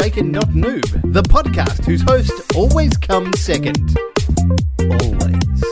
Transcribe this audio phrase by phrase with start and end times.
[0.00, 3.98] Shaken Not Noob, the podcast whose host always comes second.
[4.78, 5.64] Always.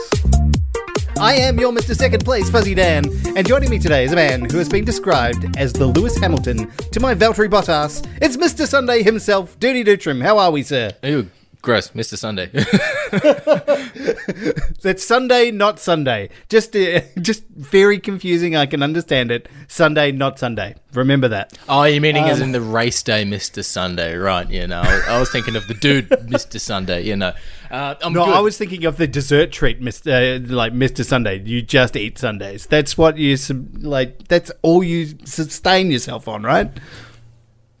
[1.17, 1.95] I am your Mr.
[1.95, 3.05] Second Place, Fuzzy Dan,
[3.37, 6.69] and joining me today is a man who has been described as the Lewis Hamilton
[6.91, 8.05] to my Valtteri Bottas.
[8.21, 8.67] It's Mr.
[8.67, 10.21] Sunday himself, Dirty Dutram.
[10.21, 10.91] How are we, sir?
[11.03, 11.29] Ew,
[11.67, 12.17] gross, Mr.
[12.17, 12.47] Sunday.
[14.81, 16.29] That's Sunday, not Sunday.
[16.47, 18.55] Just, uh, just very confusing.
[18.55, 19.49] I can understand it.
[19.67, 20.75] Sunday, not Sunday.
[20.93, 21.57] Remember that.
[21.67, 23.65] oh, you're meaning as in the race day, Mr.
[23.65, 24.49] Sunday, right?
[24.49, 26.57] You know, I, I was thinking of the dude, Mr.
[26.57, 27.03] Sunday.
[27.03, 27.33] You know,
[27.69, 28.35] uh, I'm No, good.
[28.35, 30.49] I was thinking of the dessert treat, Mr.
[30.49, 31.03] Uh, like Mr.
[31.03, 31.43] Sundae.
[31.43, 32.65] You just eat sundaes.
[32.65, 33.35] That's what you
[33.79, 34.29] like.
[34.29, 36.71] That's all you sustain yourself on, right?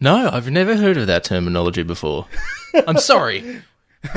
[0.01, 2.27] no, I've never heard of that terminology before.
[2.85, 3.61] I'm sorry.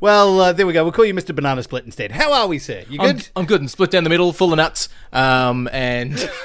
[0.00, 0.82] well, uh, there we go.
[0.82, 1.34] We'll call you Mr.
[1.34, 2.12] Banana Split instead.
[2.12, 2.84] How are we, sir?
[2.88, 3.28] You I'm, good?
[3.36, 4.88] I'm good and split down the middle, full of nuts.
[5.12, 6.14] Um, and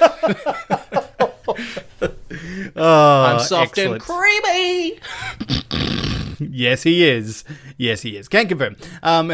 [2.76, 4.02] oh, I'm soft excellent.
[4.02, 5.00] and creamy.
[6.40, 7.44] Yes, he is.
[7.78, 8.28] Yes, he is.
[8.28, 8.76] Can't confirm.
[9.02, 9.32] Um,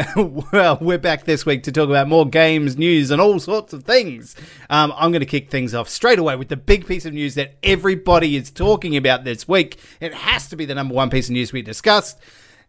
[0.51, 3.83] well, we're back this week to talk about more games, news, and all sorts of
[3.83, 4.35] things.
[4.69, 7.35] Um, I'm going to kick things off straight away with the big piece of news
[7.35, 9.79] that everybody is talking about this week.
[9.99, 12.17] It has to be the number one piece of news we discussed.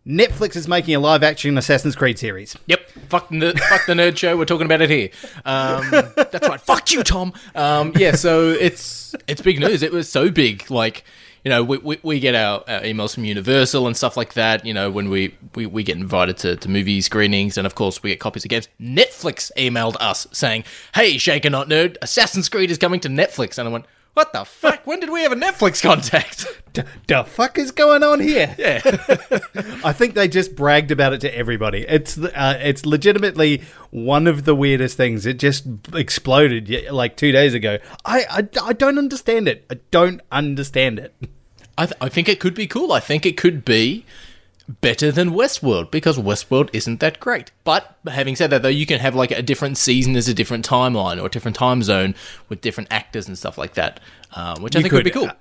[0.06, 2.56] Netflix is making a live action Assassin's Creed series.
[2.66, 4.36] Yep, fuck the fuck the nerd show.
[4.36, 5.10] We're talking about it here.
[5.44, 6.60] Um, that's right.
[6.60, 7.32] Fuck you, Tom.
[7.54, 9.82] Um, yeah, so it's it's big news.
[9.82, 11.04] It was so big, like
[11.46, 14.66] you know, we, we, we get our, our emails from Universal and stuff like that.
[14.66, 18.02] You know, when we, we, we get invited to, to movie screenings, and of course
[18.02, 18.68] we get copies of games.
[18.80, 23.68] Netflix emailed us saying, "Hey, Shaker Not Nerd, Assassin's Creed is coming to Netflix," and
[23.68, 23.86] I went.
[24.16, 24.86] What the fuck?
[24.86, 26.46] When did we have a Netflix contact?
[26.72, 28.54] D- the fuck is going on here?
[28.56, 28.80] Yeah.
[29.84, 31.84] I think they just bragged about it to everybody.
[31.86, 35.26] It's uh, it's legitimately one of the weirdest things.
[35.26, 37.76] It just exploded like two days ago.
[38.06, 39.66] I, I, I don't understand it.
[39.70, 41.14] I don't understand it.
[41.76, 42.92] I, th- I think it could be cool.
[42.92, 44.06] I think it could be
[44.68, 47.50] better than Westworld because Westworld isn't that great.
[47.64, 50.68] But having said that, though, you can have like a different season as a different
[50.68, 52.14] timeline or a different time zone
[52.48, 54.00] with different actors and stuff like that,
[54.34, 55.26] um, which I You think would be cool.
[55.26, 55.32] uh,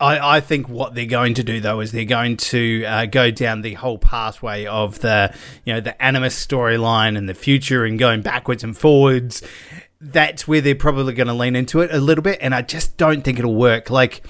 [0.00, 3.30] I, I think what they're going to do though is they're going to uh, go
[3.30, 5.32] down the whole pathway of the
[5.64, 9.42] you know the animus storyline and the future and going backwards and forwards.
[10.00, 12.96] That's where they're probably going to lean into it a little bit, and I just
[12.96, 13.90] don't think it'll work.
[13.90, 14.24] Like.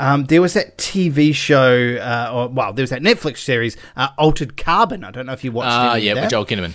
[0.00, 4.08] Um, there was that TV show, uh, or well, there was that Netflix series, uh,
[4.16, 5.04] Altered Carbon.
[5.04, 6.72] I don't know if you watched Ah, any yeah, with Joel Kinnaman.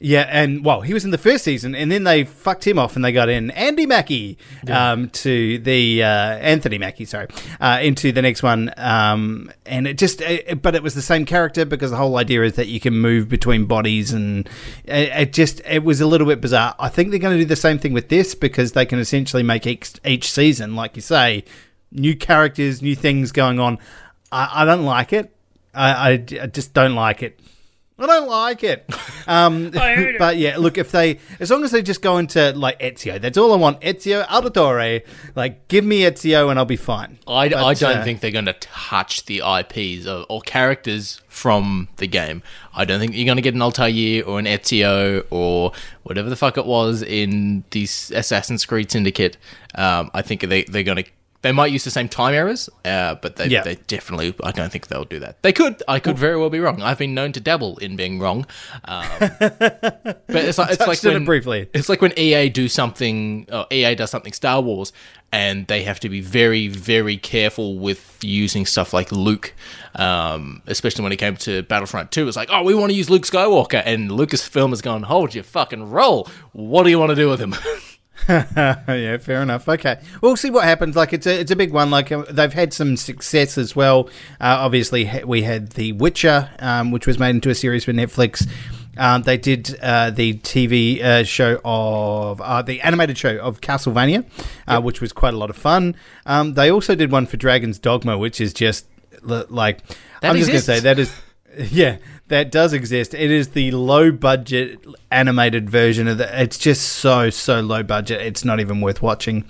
[0.00, 2.94] Yeah, and well, he was in the first season, and then they fucked him off,
[2.94, 4.38] and they got in Andy Mackie
[4.68, 7.26] um, to the uh, Anthony Mackie, sorry,
[7.60, 11.24] uh, into the next one, um, and it just, it, but it was the same
[11.24, 14.48] character because the whole idea is that you can move between bodies, and
[14.84, 16.76] it, it just, it was a little bit bizarre.
[16.78, 19.42] I think they're going to do the same thing with this because they can essentially
[19.42, 21.42] make each, each season, like you say,
[21.90, 23.78] new characters, new things going on.
[24.30, 25.34] I, I don't like it.
[25.74, 27.38] I, I, I just don't like it.
[28.00, 28.88] I don't like it.
[29.28, 29.70] Um,
[30.18, 33.36] but yeah, look, if they, as long as they just go into like Ezio, that's
[33.36, 33.82] all I want.
[33.82, 35.02] Ezio Auditore,
[35.36, 37.18] like give me Ezio and I'll be fine.
[37.26, 41.20] I, But, I don't uh, think they're going to touch the IPs or, or characters
[41.28, 42.42] from the game.
[42.74, 45.72] I don't think you're going to get an Altair or an Ezio or
[46.04, 49.36] whatever the fuck it was in the Assassin's Creed Syndicate.
[49.74, 51.10] Um, I think they, they're going to.
[51.42, 53.62] They might use the same time errors, uh, but they, Yeah.
[53.62, 54.34] they definitely.
[54.42, 55.40] I don't think they'll do that.
[55.42, 55.82] They could.
[55.86, 56.82] I could very well be wrong.
[56.82, 58.44] I've been known to dabble in being wrong.
[58.84, 59.06] Um,
[59.38, 61.68] but it's like it's like on it when, briefly.
[61.72, 64.92] it's like when EA do something, EA does something Star Wars,
[65.30, 69.54] and they have to be very, very careful with using stuff like Luke,
[69.94, 72.26] um, especially when it came to Battlefront 2.
[72.26, 75.44] It's like, oh, we want to use Luke Skywalker, and Lucasfilm has gone, hold your
[75.44, 76.28] fucking roll.
[76.52, 77.54] What do you want to do with him?
[78.28, 79.68] yeah, fair enough.
[79.68, 80.96] Okay, we'll see what happens.
[80.96, 81.90] Like it's a it's a big one.
[81.90, 84.08] Like uh, they've had some success as well.
[84.40, 88.48] Uh, obviously, we had The Witcher, um, which was made into a series for Netflix.
[88.98, 94.24] Um, they did uh, the TV uh, show of uh, the animated show of Castlevania,
[94.66, 95.94] uh, which was quite a lot of fun.
[96.26, 98.86] Um, they also did one for Dragon's Dogma, which is just
[99.22, 99.86] like
[100.20, 101.14] That I'm just going to say that is
[101.70, 101.98] yeah,
[102.28, 103.14] that does exist.
[103.14, 106.42] It is the low budget animated version of the.
[106.42, 108.20] It's just so so low budget.
[108.20, 109.44] It's not even worth watching.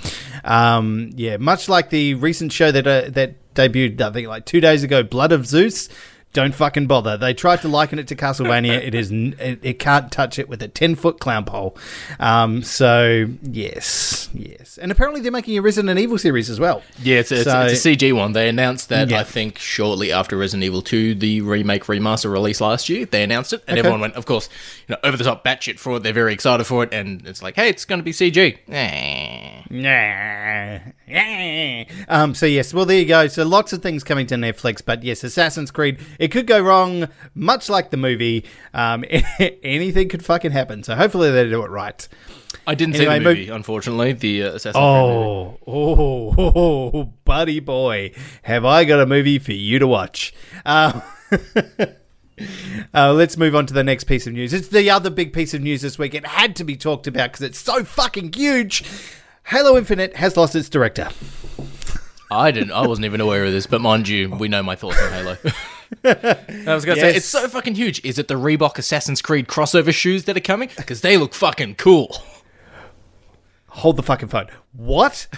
[0.45, 4.61] Um, yeah, much like the recent show that uh, that debuted, I think like two
[4.61, 5.89] days ago, Blood of Zeus.
[6.35, 7.17] Don't fucking bother.
[7.17, 8.75] They tried to liken it to Castlevania.
[8.87, 11.77] it is it, it can't touch it with a ten foot clown pole.
[12.21, 16.83] Um, so yes, yes, and apparently they're making a Resident Evil series as well.
[17.03, 18.33] Yeah, it's a, So- it's, a CG one.
[18.33, 19.21] They announced that Yeah.
[19.21, 23.07] I think shortly after Resident Evil 2, the remake remaster released last year.
[23.07, 24.49] They announced it, and everyone went, of course,
[24.87, 26.03] you know, over the top batshit for it.
[26.03, 28.59] They're very excited for it, and it's like, hey, it's going to be CG.
[28.69, 29.58] Eh.
[29.71, 30.79] Nah.
[32.09, 33.29] Um, so yes, well there you go.
[33.29, 35.99] So lots of things coming to Netflix, but yes, Assassin's Creed.
[36.19, 38.45] It could go wrong, much like the movie.
[38.73, 39.05] Um,
[39.63, 40.83] anything could fucking happen.
[40.83, 42.07] So hopefully they do it right.
[42.67, 44.13] I didn't Anyway, see the movie, unfortunately.
[44.13, 45.59] The uh, Assassin's Creed movie.
[45.67, 48.13] Oh, oh, oh, buddy boy,
[48.43, 50.33] have I got a movie for you to watch?
[50.65, 51.03] Um,
[52.95, 54.53] uh, let's move on to the next piece of news.
[54.53, 56.15] It's the other big piece of news this week.
[56.15, 58.85] It had to be talked about because it's so fucking huge.
[59.49, 61.09] Halo Infinite has lost its director.
[62.31, 62.73] I didn't.
[62.73, 65.39] I wasn't even aware of this, but mind you, we know my thoughts on Halo.
[66.05, 68.05] I was gonna say it's so fucking huge.
[68.05, 70.69] Is it the Reebok Assassin's Creed crossover shoes that are coming?
[70.77, 72.15] Because they look fucking cool.
[73.69, 74.49] Hold the fucking phone.
[74.73, 75.29] What?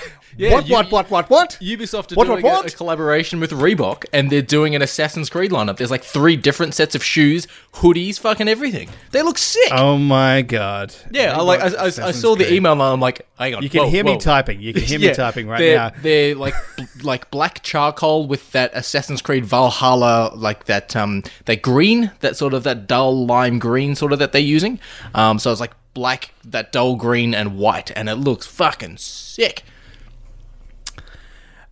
[0.40, 0.90] Yeah, what, you- what?
[0.90, 1.10] What?
[1.10, 1.30] What?
[1.30, 1.58] What?
[1.60, 2.72] Ubisoft are What, doing what, a- what?
[2.72, 5.76] A, collaboration with Reebok, and they're doing an Assassin's Creed lineup.
[5.76, 8.88] There's like three different sets of shoes, hoodies, fucking everything.
[9.10, 9.70] They look sick.
[9.72, 10.94] Oh my god.
[11.10, 11.60] yeah, I like.
[11.60, 12.56] I, I, I saw the Creed.
[12.56, 13.62] email, and I'm like, hang on.
[13.62, 14.60] You can whoa, hear me typing.
[14.60, 15.90] You can hear me Yeah, typing right they're, now.
[16.00, 16.54] They're like
[17.02, 22.54] like black charcoal with that Assassin's Creed Valhalla, like that um that green, that sort
[22.54, 24.80] of that dull lime green sort of that they're using.
[25.14, 29.64] Um, so it's like black, that dull green and white, and it looks fucking sick.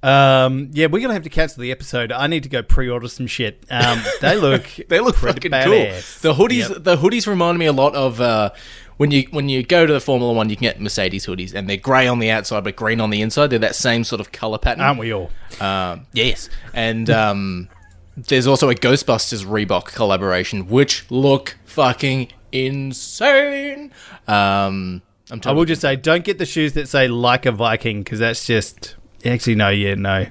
[0.08, 2.12] Um, yeah, we're gonna have to cancel the episode.
[2.12, 3.64] I need to go pre-order some shit.
[3.70, 6.22] Um, they look They look pretty fucking badass.
[6.22, 6.34] cool.
[6.34, 6.84] The hoodies, Yep.
[6.84, 8.50] the hoodies remind me a lot of uh,
[8.96, 11.68] when you when you go to the Formula One, you can get Mercedes hoodies, and
[11.68, 13.48] they're grey on the outside but green on the inside.
[13.48, 14.80] They're that same sort of color pattern.
[14.82, 15.30] aren't we all?
[15.60, 17.68] Um, yes, and um,
[18.16, 23.92] there's also a Ghostbusters Reebok collaboration, which look fucking insane.
[24.26, 28.02] Um, I'm I will just say, don't get the shoes that say "like a Viking"
[28.02, 30.26] because that's just actually no, yeah, no.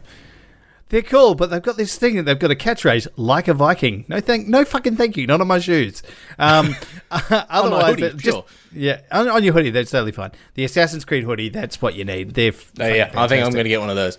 [0.89, 4.06] They're cool, but they've got this thing that they've got a catchphrase like a Viking.
[4.07, 6.01] No thank, no fucking thank you, not on my shoes.
[6.39, 6.75] Um,
[7.12, 8.45] otherwise, hoodie, just- sure.
[8.72, 10.31] yeah, on, on your hoodie, that's totally fine.
[10.54, 12.36] The Assassin's Creed hoodie, that's what you need.
[12.36, 14.18] They're Oh, yeah, fucking I think I'm going to get one of those.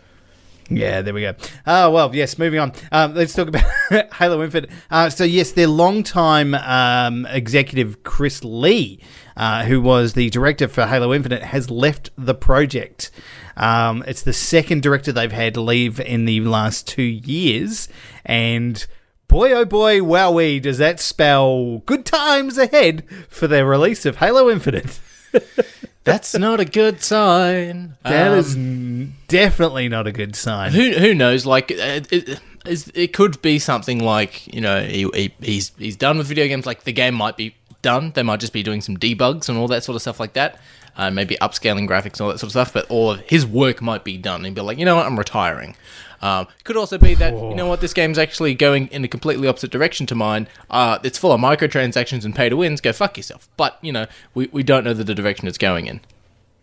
[0.70, 1.32] Yeah, there we go.
[1.66, 2.72] Oh, well, yes, moving on.
[2.92, 3.64] Um, let's talk about
[4.16, 4.68] Halo Infinite.
[4.90, 9.00] Uh, so, yes, their longtime um, executive, Chris Lee,
[9.38, 13.10] uh, who was the director for Halo Infinite, has left the project.
[13.56, 17.88] Um, it's the second director they've had leave in the last two years.
[18.26, 18.84] And
[19.28, 24.50] boy, oh boy, wowee, does that spell good times ahead for the release of Halo
[24.50, 25.00] Infinite.
[26.04, 27.96] That's not a good sign.
[28.02, 30.72] That Um, is n- definitely not a good sign.
[30.72, 31.44] who who knows?
[31.44, 32.12] Like uh, it,
[32.64, 36.46] it, it could be something like you know he, he he's he's done with video
[36.46, 36.64] games.
[36.64, 37.54] Like the game might be
[37.88, 38.12] done.
[38.14, 40.60] They might just be doing some debugs and all that sort of stuff like that.
[40.96, 42.72] Uh, maybe upscaling graphics and all that sort of stuff.
[42.72, 44.44] But all of his work might be done.
[44.44, 45.74] And be like, you know what, I'm retiring.
[46.20, 49.46] Um, could also be that you know what this game's actually going in a completely
[49.48, 50.48] opposite direction to mine.
[50.68, 52.80] Uh, it's full of microtransactions and pay to wins.
[52.80, 53.48] Go fuck yourself.
[53.56, 56.00] But you know we, we don't know the direction it's going in.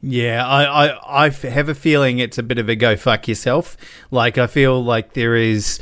[0.01, 3.77] Yeah, I I have a feeling it's a bit of a go fuck yourself.
[4.12, 5.80] Like, I feel like there is.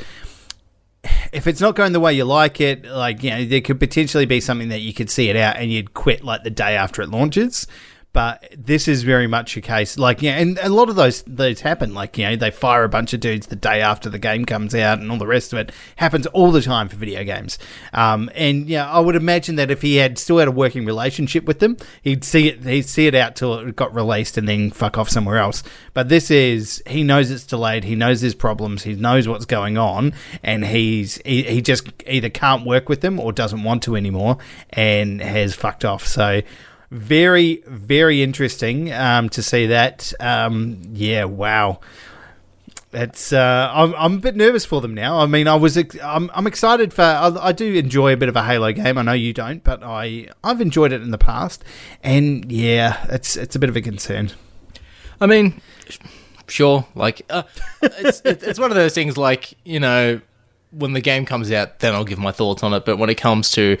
[1.32, 4.26] If it's not going the way you like it, like, you know, there could potentially
[4.26, 7.02] be something that you could see it out and you'd quit like the day after
[7.02, 7.66] it launches.
[8.14, 11.62] But this is very much a case, like, yeah, and a lot of those those
[11.62, 11.94] happen.
[11.94, 14.72] Like, you know, they fire a bunch of dudes the day after the game comes
[14.72, 17.58] out, and all the rest of it happens all the time for video games.
[17.92, 21.44] Um, and yeah, I would imagine that if he had still had a working relationship
[21.44, 24.70] with them, he'd see it he'd see it out till it got released, and then
[24.70, 25.64] fuck off somewhere else.
[25.92, 29.76] But this is he knows it's delayed, he knows there's problems, he knows what's going
[29.76, 33.96] on, and he's he, he just either can't work with them or doesn't want to
[33.96, 34.38] anymore,
[34.70, 36.06] and has fucked off.
[36.06, 36.42] So
[36.94, 41.80] very very interesting um, to see that um, yeah wow
[42.92, 45.98] it's uh, I'm, I'm a bit nervous for them now i mean i was ex-
[46.00, 49.02] I'm, I'm excited for I, I do enjoy a bit of a halo game i
[49.02, 51.64] know you don't but i i've enjoyed it in the past
[52.04, 54.30] and yeah it's it's a bit of a concern
[55.20, 55.60] I mean,
[56.48, 56.86] sure.
[56.94, 57.44] Like, uh,
[57.82, 59.16] it's it's it's one of those things.
[59.16, 60.20] Like, you know,
[60.70, 62.84] when the game comes out, then I'll give my thoughts on it.
[62.84, 63.78] But when it comes to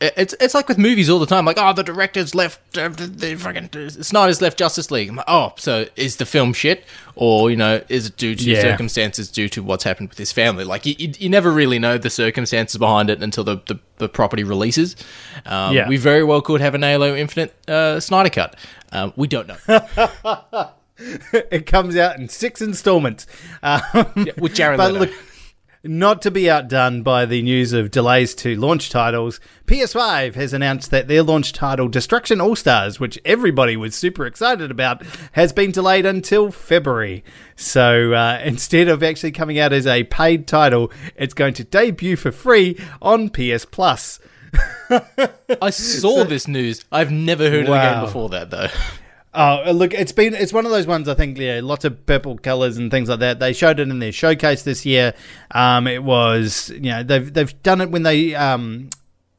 [0.00, 1.44] it's it's like with movies all the time.
[1.44, 5.08] Like, oh, the director's left, uh, the, fucking Snyder's left Justice League.
[5.10, 8.42] I'm like, oh, so is the film shit, or you know, is it due to
[8.50, 8.60] Yeah.
[8.62, 10.64] circumstances due to what's happened with his family?
[10.64, 14.08] Like, you, you, you never really know the circumstances behind it until the the, the
[14.08, 14.96] property releases.
[15.44, 15.88] Um, Yeah.
[15.88, 18.56] we very well could have an Halo Infinite uh, Snyder cut.
[18.92, 19.56] Um, we don't know.
[20.98, 23.26] it comes out in six installments
[23.62, 23.82] um,
[24.38, 25.06] with Jared but Leto.
[25.06, 25.14] look
[25.88, 30.90] not to be outdone by the news of delays to launch titles, PS5 has announced
[30.90, 35.02] that their launch title, Destruction All Stars, which everybody was super excited about,
[35.32, 37.24] has been delayed until February.
[37.56, 42.16] So uh, instead of actually coming out as a paid title, it's going to debut
[42.16, 44.20] for free on PS Plus.
[45.60, 46.84] I saw this news.
[46.90, 48.68] I've never heard of the game before that though.
[49.36, 51.08] Oh, look, it's been it's one of those ones.
[51.08, 53.38] I think yeah, lots of purple colors and things like that.
[53.38, 55.12] They showed it in their showcase this year.
[55.50, 58.88] Um, it was you know they've they've done it when they um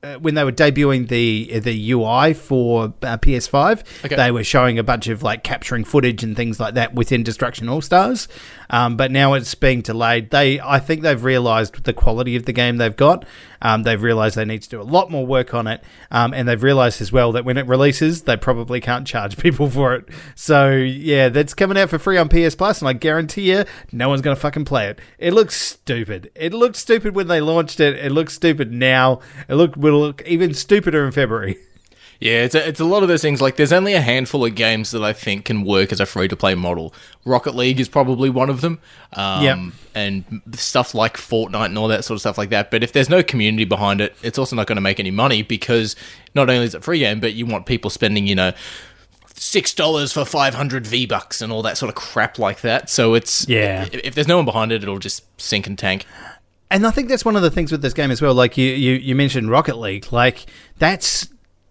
[0.04, 4.16] uh, when they were debuting the the UI for uh, PS5, Okay.
[4.16, 7.68] they were showing a bunch of like capturing footage and things like that within Destruction
[7.68, 8.28] All Stars.
[8.70, 10.30] Um, but now it's being delayed.
[10.30, 13.26] They, I think, they've realised the quality of the game they've got.
[13.62, 16.48] Um, they've realised they need to do a lot more work on it, um, and
[16.48, 20.10] they've realised as well that when it releases, they probably can't charge people for it.
[20.36, 24.10] So yeah, that's coming out for free on PS Plus, and I guarantee you, no
[24.10, 25.00] one's gonna fucking play it.
[25.18, 26.32] It looks stupid.
[26.36, 27.96] It looked stupid when they launched it.
[27.96, 29.20] It looks stupid now.
[29.48, 31.58] It look will look even stupider in February.
[32.20, 33.42] Yeah, it's a, it's a lot of those things.
[33.42, 36.28] Like, there's only a handful of games that I think can work as a free
[36.28, 36.94] to play model.
[37.26, 38.80] Rocket League is probably one of them.
[39.14, 39.58] Um, Yep.
[39.96, 42.70] And stuff like Fortnite and all that sort of stuff like that.
[42.70, 45.42] But if there's no community behind it, it's also not going to make any money
[45.42, 45.96] because
[46.36, 48.52] not only is it a free game, but you want people spending, you know,
[49.34, 52.90] six dollars for 500 V bucks and all that sort of crap like that.
[52.90, 53.84] So it's Yeah.
[53.84, 56.06] If, if there's no one behind it, it'll just sink and tank.
[56.70, 58.34] And I think that's one of the things with this game as well.
[58.34, 60.12] Like you, you, you mentioned Rocket League.
[60.12, 60.46] Like
[60.80, 61.30] that's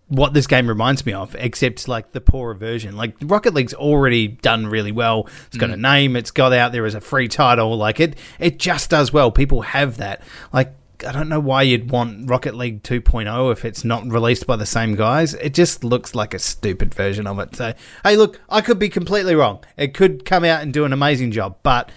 [0.09, 2.97] what this game reminds me of, except like the poorer version.
[2.97, 5.29] Like Rocket League's already done really well.
[5.49, 5.75] It's got mm.
[5.75, 6.17] a name.
[6.17, 7.77] It's got out there as a free title.
[7.77, 9.31] Like it, it just does well.
[9.31, 10.23] People have that.
[10.53, 10.75] Like
[11.07, 14.67] I don't know why you'd want Rocket League 2.0 if it's not released by the
[14.67, 15.35] same guys.
[15.35, 17.57] It just looks like a stupid version of it.
[17.57, 19.65] So hey, look, I could be completely wrong.
[19.77, 21.91] It could come out and do an amazing job, but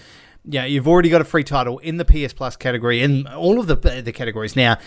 [0.46, 3.68] yeah, you've already got a free title in the PS Plus category in all of
[3.68, 4.56] the the categories.
[4.56, 4.78] Now,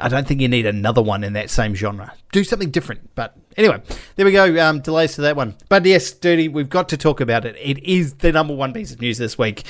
[0.00, 2.12] I don't think you need another one in that same genre.
[2.32, 3.14] Do something different.
[3.14, 3.82] But anyway,
[4.16, 4.58] there we go.
[4.64, 5.56] Um, delays to that one.
[5.68, 7.56] But yes, Dirty, we've got to talk about it.
[7.58, 9.64] It is the number one piece of news this week.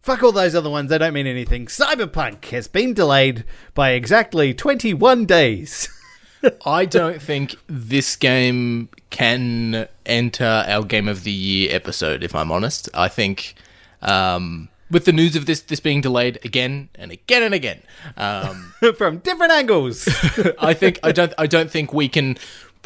[0.00, 0.90] Fuck all those other ones.
[0.90, 1.66] They don't mean anything.
[1.66, 5.88] Cyberpunk has been delayed by exactly 21 days.
[6.64, 12.52] I don't think this game can enter our Game of the Year episode, if I'm
[12.52, 12.88] honest.
[12.94, 13.56] I think
[14.02, 17.82] um, with the news of this this being delayed again and again and again,
[18.16, 20.08] um, From different angles.
[20.58, 22.36] I think I don't I don't think we can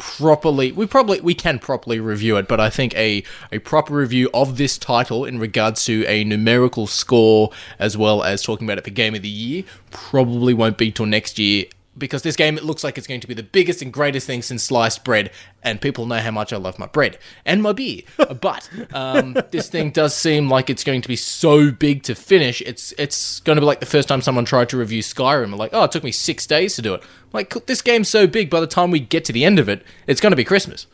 [0.01, 4.27] properly we probably we can properly review it but i think a a proper review
[4.33, 8.83] of this title in regards to a numerical score as well as talking about it
[8.83, 11.65] for game of the year probably won't be till next year
[12.01, 14.41] because this game it looks like it's going to be the biggest and greatest thing
[14.41, 15.31] since sliced bread
[15.63, 18.01] and people know how much i love my bread and my beer.
[18.41, 22.59] But um, this thing does seem like it's going to be so big to finish
[22.61, 25.55] it's it's going to be like the first time someone tried to review skyrim.
[25.55, 27.03] Like oh it took me six days to do it.
[27.31, 29.83] Like this game's so big by the time we get to the end of it
[30.07, 30.87] it's going to be christmas.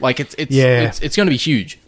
[0.00, 0.82] Like it's it's Yeah.
[0.82, 1.78] it's, it's going to be huge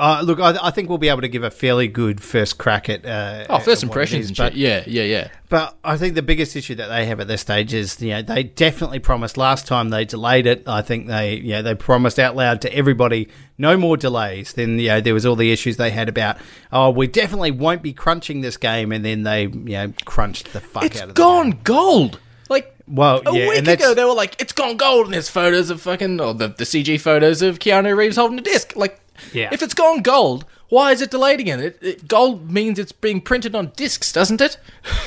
[0.00, 2.88] Uh, look, I, I think we'll be able to give a fairly good first crack
[2.88, 3.04] at.
[3.04, 6.56] Uh, oh first it impressions is, but- yeah yeah yeah But I think the biggest
[6.56, 9.90] issue that they have at this stage is, you know, they definitely promised last time
[9.90, 10.66] they delayed it.
[10.66, 13.28] I think they, you know, they promised out loud to everybody
[13.58, 14.54] no more delays.
[14.54, 16.38] Then, you know, there was all the issues they had about,
[16.72, 20.60] oh, we definitely won't be crunching this game, and then they, you know, crunched the
[20.60, 21.60] fuck it's out of the gone game.
[21.64, 25.28] gold like Well, a yeah, week ago they were like it's gone gold and there's
[25.28, 28.98] photos of fucking or the, the cg photos of keanu reeves holding a disc like
[29.32, 29.48] Yeah.
[29.52, 33.20] if it's gone gold why is it delayed again it, it, gold means it's being
[33.20, 34.56] printed on discs doesn't it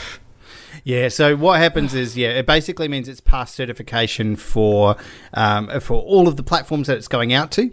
[0.85, 4.97] Yeah, so what happens is, yeah, it basically means it's past certification for
[5.33, 7.71] um, for all of the platforms that it's going out to.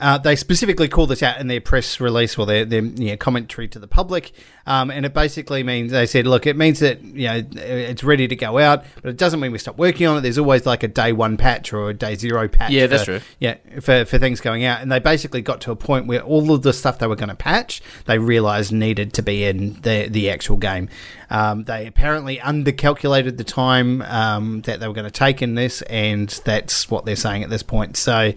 [0.00, 3.16] Uh, they specifically call this out in their press release or their, their you know,
[3.16, 4.32] commentary to the public,
[4.66, 8.26] um, and it basically means they said, look, it means that you know it's ready
[8.26, 10.20] to go out, but it doesn't mean we stop working on it.
[10.22, 12.70] There's always like a day one patch or a day zero patch.
[12.70, 13.28] Yeah, that's for- true.
[13.38, 16.52] Yeah, for, for things going out, and they basically got to a point where all
[16.52, 20.08] of the stuff they were going to patch, they realised needed to be in the
[20.08, 20.88] the actual game.
[21.30, 25.80] Um, they apparently undercalculated the time um, that they were going to take in this,
[25.82, 27.96] and that's what they're saying at this point.
[27.96, 28.32] So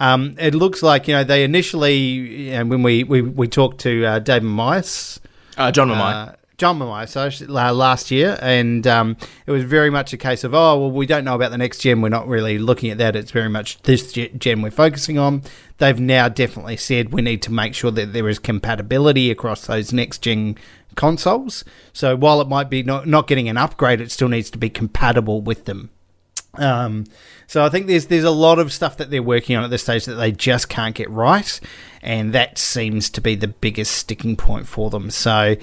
[0.00, 4.04] um, it looks like you know they initially, know, when we we, we talked to
[4.04, 5.20] uh, David Myers,
[5.58, 6.28] uh, john Mamai.
[6.30, 10.42] uh, John Mamai, so uh, last year, and um, it was very much a case
[10.42, 12.02] of, oh, well, we don't know about the next gen.
[12.02, 13.14] We're not really looking at that.
[13.14, 15.44] It's very much this gen we're focusing on.
[15.76, 19.92] They've now definitely said we need to make sure that there is compatibility across those
[19.92, 20.56] next gen
[20.98, 21.64] consoles.
[21.94, 24.68] So while it might be not, not getting an upgrade, it still needs to be
[24.68, 25.88] compatible with them.
[26.54, 27.04] Um,
[27.46, 29.82] so I think there's there's a lot of stuff that they're working on at this
[29.82, 31.60] stage that they just can't get right,
[32.02, 35.10] and that seems to be the biggest sticking point for them.
[35.10, 35.56] So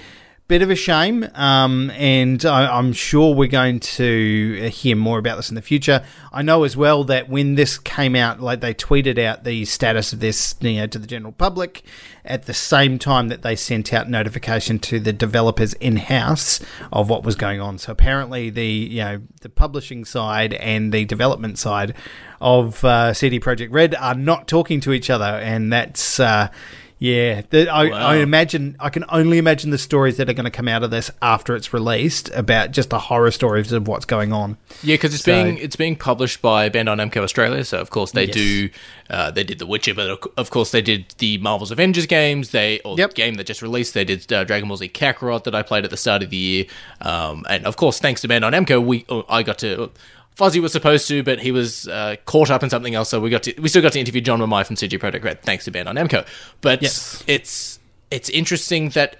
[0.48, 5.38] bit of a shame, um, and I, I'm sure we're going to hear more about
[5.38, 6.06] this in the future.
[6.32, 10.14] I know as well that when this came out, like they tweeted out the status
[10.14, 11.84] of this, you know, to the general public,
[12.24, 16.60] at the same time that they sent out notification to the developers in house
[16.94, 17.80] of what was going on.
[17.80, 21.96] So apparently, the you know the publishing side and the development side
[22.40, 26.20] of uh, CD Projekt Red are not talking to each other, and that's.
[26.20, 26.50] Uh,
[26.98, 28.08] yeah, the, I, Wow.
[28.08, 30.92] I imagine I can only imagine the stories that are going to come out of
[30.92, 34.58] this after it's released about just the horror stories of what's going on.
[34.82, 38.12] Yeah, because it's So- being it's being published by Bandai Namco Australia, so of course
[38.12, 38.36] they Yes.
[38.36, 38.70] do
[39.10, 42.52] uh, they did The Witcher, but of- course they did the Marvel's Avengers games.
[42.52, 43.10] They or Yep.
[43.12, 43.94] the game that just released.
[43.94, 46.38] They did uh, Dragon Ball Z Kakarot that I played at the start of the
[46.38, 46.66] year,
[47.02, 49.92] um, and of course thanks to Bandai Namco, we oh, I got to.
[50.36, 53.30] Fuzzy was supposed to, but he was uh, caught up in something else, so we
[53.30, 55.72] got to we still got to interview John Mamai from CD Projekt Red, thanks to
[55.72, 56.28] Bandai Namco.
[56.62, 57.24] But Yes.
[57.28, 57.80] it's
[58.12, 59.18] it's interesting that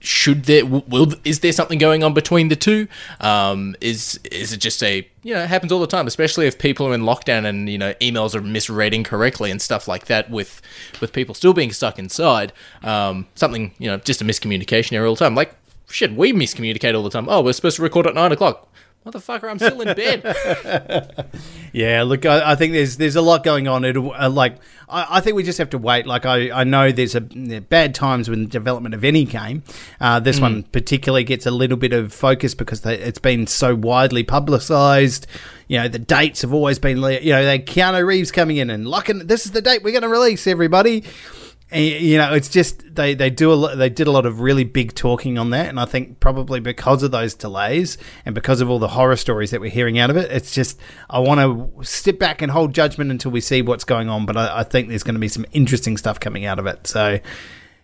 [0.00, 2.86] should there will is there something going on between the two
[3.20, 6.56] um is is it just a you know it happens all the time especially if
[6.56, 10.30] people are in lockdown and you know emails are misread incorrectly and stuff like that
[10.30, 10.62] with
[11.00, 12.52] with people still being stuck inside
[12.84, 15.52] um something you know just a miscommunication error all the time like
[15.90, 18.68] shit we miscommunicate all the time oh we're supposed to record at nine o'clock
[19.10, 21.26] motherfucker i'm still in bed
[21.72, 23.84] Yeah, look, I, I think there's there's a lot going on.
[23.84, 24.56] It uh, like
[24.88, 26.06] I, I think we just have to wait.
[26.06, 29.62] Like I, I know there's a there bad times with the development of any game.
[30.00, 33.74] Uh, this one particularly gets a little bit of focus because they, it's been so
[33.74, 35.26] widely publicized.
[35.66, 38.86] You know, the dates have always been you know they Keanu Reeves coming in and
[38.86, 39.26] locking.
[39.26, 41.04] This is the date we're going to release everybody.
[41.70, 44.40] And, you know, it's just they, they do a lot, they did a lot of
[44.40, 48.60] really big talking on that, and I think probably because of those delays and because
[48.60, 51.40] of all the horror stories that we're hearing out of it, it's just I want
[51.40, 54.24] to step back and hold judgment until we see what's going on.
[54.24, 56.86] But I, I think there's going to be some interesting stuff coming out of it.
[56.86, 57.20] So.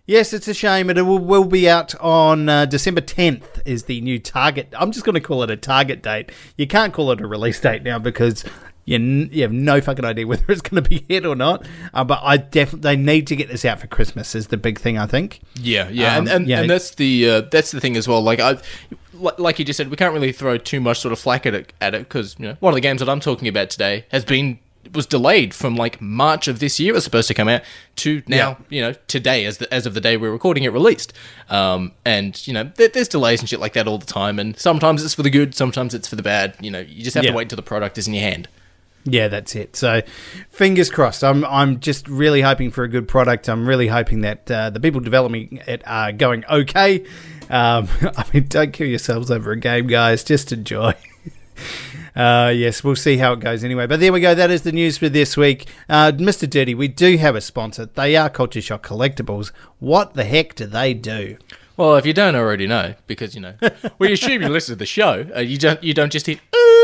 [0.07, 3.63] Yes, it's a shame, it will, will be out on uh, December 10th.
[3.65, 4.69] Is the new target?
[4.77, 6.31] I'm just going to call it a target date.
[6.59, 8.45] You can't call it a release date now because
[8.87, 11.67] you, n- you have no fucking idea whether it's going to be hit or not.
[11.93, 14.35] Uh, but I definitely they need to get this out for Christmas.
[14.35, 15.41] Is the big thing I think.
[15.61, 16.61] Yeah, yeah, Um, and and, yeah.
[16.61, 18.21] and that's the uh, that's the thing as well.
[18.23, 18.59] Like I,
[19.39, 21.73] like you just said, we can't really throw too much sort of flack at it
[21.81, 24.25] at it because you know one of the games that I'm talking about today has
[24.25, 24.59] been
[24.93, 26.91] was delayed from like March of this year.
[26.93, 27.63] It was supposed to come out
[27.97, 31.15] to now, you know, today as the, as of the day we're recording it released.
[31.49, 34.39] Um, and you know, there, there's delays and shit like that all the time.
[34.39, 36.55] And sometimes it's for the good, sometimes it's for the bad.
[36.61, 37.31] You know, you just have Yeah.
[37.31, 38.47] to wait until the product is in your hand.
[39.05, 39.77] Yeah, that's it.
[39.77, 40.01] So,
[40.49, 41.23] fingers crossed.
[41.23, 43.49] I'm I'm just really hoping for a good product.
[43.49, 47.05] I'm really hoping that uh, the people developing it are going okay.
[47.51, 50.25] Um, I mean, don't kill yourselves over a game, guys.
[50.25, 50.95] Just enjoy.
[52.17, 53.89] Uh, yes, we'll see how it goes anyway.
[53.89, 54.37] But there we go.
[54.37, 55.67] That is the news for this week.
[55.89, 56.49] Uh, Mr.
[56.49, 57.87] Dirty, we do have a sponsor.
[57.87, 59.51] They are Culture Shock Collectibles.
[59.81, 61.37] What the heck do they do?
[61.77, 63.55] Well, if you don't already know, because you know,
[63.99, 66.84] we assume you listen to the show, uh, you don't you don't just hit "Ooh"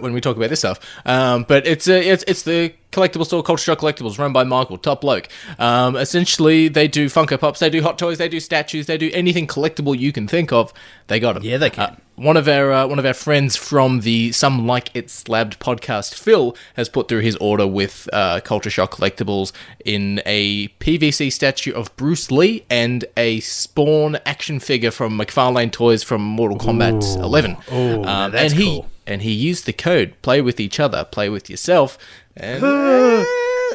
[0.00, 0.80] when we talk about this stuff.
[1.04, 4.78] Um, but it's uh, it's it's the collectible store Culture Shock Collectibles, run by Michael,
[4.78, 5.28] top bloke.
[5.58, 9.10] Um, essentially, they do Funko Pops, they do hot toys, they do statues, they do
[9.12, 10.72] anything collectible you can think of.
[11.06, 11.42] They got them.
[11.42, 11.90] Yeah, they can.
[11.90, 15.58] Uh, one of our uh, one of our friends from the Some Like It Slabbed
[15.58, 19.52] podcast, Phil, has put through his order with uh, Culture Shock collectibles
[19.84, 26.02] in a PVC statue of Bruce Lee and a Spawn action figure from McFarlane Toys
[26.02, 27.56] from Mortal Kombat 11.
[27.72, 28.89] Ooh, that's and he cool.
[29.10, 31.98] And he used the code "Play with each other, play with yourself,"
[32.36, 32.64] and.
[32.64, 33.24] uh,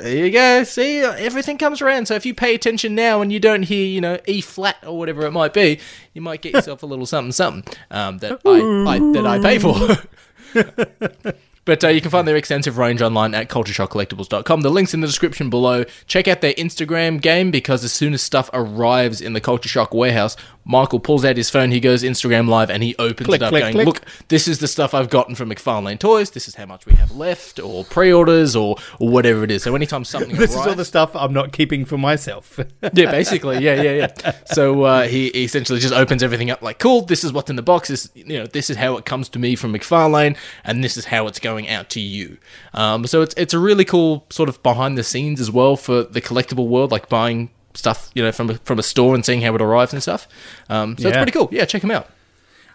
[0.01, 0.63] there you go.
[0.65, 2.07] See, everything comes around.
[2.07, 4.97] So if you pay attention now and you don't hear, you know, E flat or
[4.97, 5.79] whatever it might be,
[6.13, 9.59] you might get yourself a little something, something um, that I, I that I pay
[9.59, 11.33] for.
[11.65, 14.61] But uh, you can find their extensive range online at cultureshockcollectibles.com.
[14.61, 15.83] The link's in the description below.
[16.05, 19.91] Check out their Instagram game because as soon as stuff arrives in the Culture Shock
[19.91, 23.43] warehouse, Michael pulls out his phone, he goes Instagram live, and he opens Click, it
[23.43, 23.85] up click, going, click.
[23.85, 26.31] Look, this is the stuff I've gotten from McFarlane Toys.
[26.31, 29.61] This is how much we have left, or pre orders, or, or whatever it is.
[29.61, 32.59] So anytime something This arrives, is all the stuff I'm not keeping for myself.
[32.81, 33.91] yeah, basically, yeah, yeah,
[34.25, 34.31] yeah.
[34.47, 37.01] So uh, he, he essentially just opens everything up like, cool.
[37.01, 37.89] This is what's in the box.
[37.89, 41.05] This, you know, this is how it comes to me from McFarlane, and this is
[41.05, 42.37] how it's going out to you.
[42.73, 46.03] Um, so it's it's a really cool sort of behind the scenes as well for
[46.03, 49.41] the collectible world, like buying stuff, you know, from a, from a store and seeing
[49.41, 50.27] how it arrives and stuff.
[50.69, 51.49] Um, so it's pretty cool.
[51.51, 52.09] Yeah, check them out.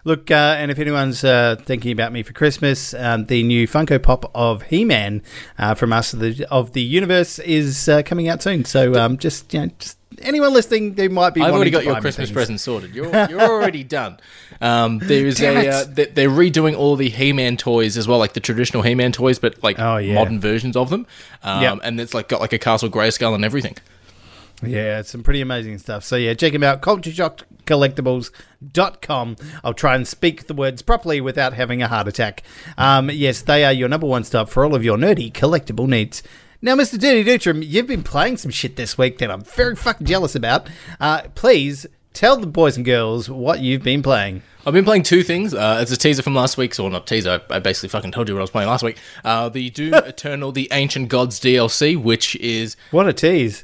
[0.03, 4.01] Look, uh, and if anyone's uh, thinking about me for Christmas, um, the new Funko
[4.01, 5.21] Pop of He-Man
[5.59, 8.65] uh, from us of the, of the universe is uh, coming out soon.
[8.65, 11.41] So um, just you know, just anyone listening they might be.
[11.41, 12.31] I've already got to your Christmas things.
[12.31, 12.95] present sorted.
[12.95, 14.17] You're you're already done.
[14.59, 18.33] Um, there is a uh, they- they're redoing all the He-Man toys as well, like
[18.33, 20.15] the traditional He-Man toys, but like Oh, yeah.
[20.15, 21.05] modern versions of them.
[21.43, 21.79] Um, Yep.
[21.83, 23.75] and it's like got like a Castle Grayskull and everything.
[24.63, 26.03] Yeah, it's some pretty amazing stuff.
[26.03, 26.81] So yeah, check him out.
[26.81, 29.35] Culture Shock nerdycollectibles.com.
[29.63, 32.43] I'll try and speak the words properly without having a heart attack.
[32.77, 36.23] Um, yes, they are your number one stop for all of your nerdy collectible needs.
[36.61, 36.99] Now, Mr.
[36.99, 40.69] Dirty Dutram, you've been playing some shit this week that I'm very fucking jealous about.
[40.99, 44.43] Uh, please tell the boys and girls what you've been playing.
[44.65, 45.53] I've been playing two things.
[45.53, 48.35] Uh, as a teaser from last week, or not teaser, I basically fucking told you
[48.35, 48.97] what I was playing last week.
[49.23, 53.63] Uh, the Doom Eternal, the Ancient Gods DLC, which is What a tease.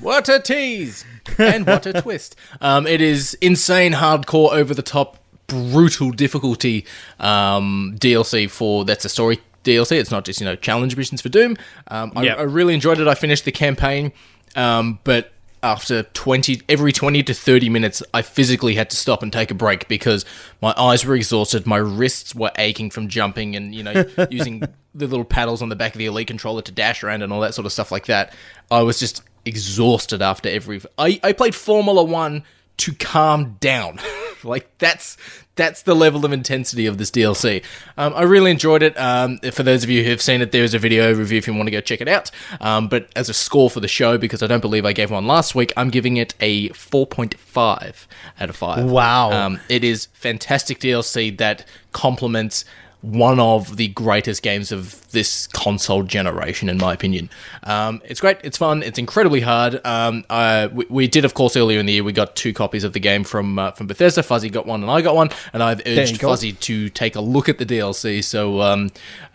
[0.00, 1.04] what a tease
[1.38, 2.36] and what a twist.
[2.60, 6.84] Um, it is insane, hardcore, over the top, brutal difficulty
[7.20, 9.92] um, DLC for that's a story DLC.
[9.92, 11.56] It's not just you know challenge missions for Doom.
[11.88, 12.38] Um, I, Yep.
[12.38, 13.06] I really enjoyed it.
[13.08, 14.12] I finished the campaign,
[14.56, 19.32] um, but after 20 every 20 to 30 minutes i physically had to stop and
[19.32, 20.24] take a break because
[20.60, 24.62] my eyes were exhausted my wrists were aching from jumping and you know using
[24.96, 27.40] the little paddles on the back of the elite controller to dash around and all
[27.40, 28.32] that sort of stuff like that.
[28.70, 32.42] I was just exhausted after every i, I played formula 1
[32.78, 33.98] to calm down
[34.44, 35.16] like that's
[35.56, 37.64] that's the level of intensity of this DLC.
[37.96, 38.96] Um, I really enjoyed it.
[38.98, 41.54] Um, for those of you who have seen it, there's a video review if you
[41.54, 42.30] want to go check it out.
[42.60, 45.26] Um, but as a score for the show, because I don't believe I gave one
[45.26, 48.06] last week, I'm giving it a 4.5
[48.38, 48.84] out of 5.
[48.84, 49.32] Wow.
[49.32, 52.66] Um, it is fantastic DLC that complements
[53.00, 57.30] one of the greatest games of this console generation, in my opinion.
[57.62, 59.80] Um, it's great, it's fun, it's incredibly hard.
[59.82, 62.84] Um, uh, we, we did, of course, earlier in the year, we got two copies
[62.84, 64.22] of the game from uh, from Bethesda.
[64.22, 66.20] Fuzzy got one, and I got one, and I've urged.
[66.20, 68.22] Fuzzy to take a look at the DLC.
[68.22, 68.90] So, um,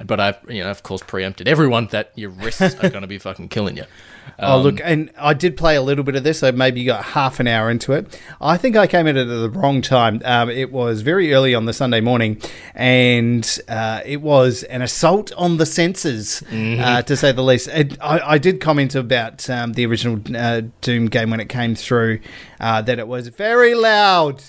[0.06, 3.18] but I've you know, of course, preempted everyone that your wrists are going to be
[3.18, 3.86] fucking killing you.
[4.40, 7.04] oh, look, and I did play a little bit of this, so maybe you got
[7.04, 8.20] half an hour into it.
[8.40, 10.22] I think I came in at the wrong time.
[10.26, 12.42] Um, it was very early on the Sunday morning,
[12.74, 17.68] and uh, it was an assault on the senses, uh, to say the least.
[17.68, 21.76] And I, I did comment about um, the original uh, Doom game when it came
[21.76, 22.20] through,
[22.60, 24.44] uh, that it was very loud.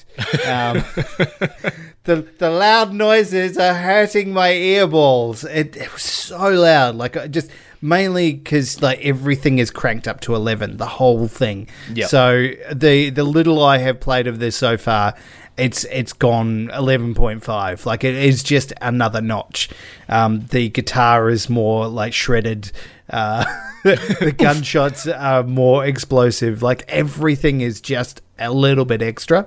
[0.46, 0.84] Um,
[2.04, 5.44] the the loud noises are hurting my earballs.
[5.44, 10.34] It, it was so loud, like just mainly because like everything is cranked up to
[10.34, 11.68] eleven, the whole thing.
[11.94, 12.08] Yep.
[12.08, 15.14] So the the little I have played of this so far,
[15.56, 17.84] it's it's gone eleven point five.
[17.86, 19.68] Like it is just another notch.
[20.08, 22.72] Um, the guitar is more like shredded.
[23.10, 23.44] Uh,
[23.84, 26.62] the gunshots are more explosive.
[26.62, 29.46] Like everything is just a little bit extra.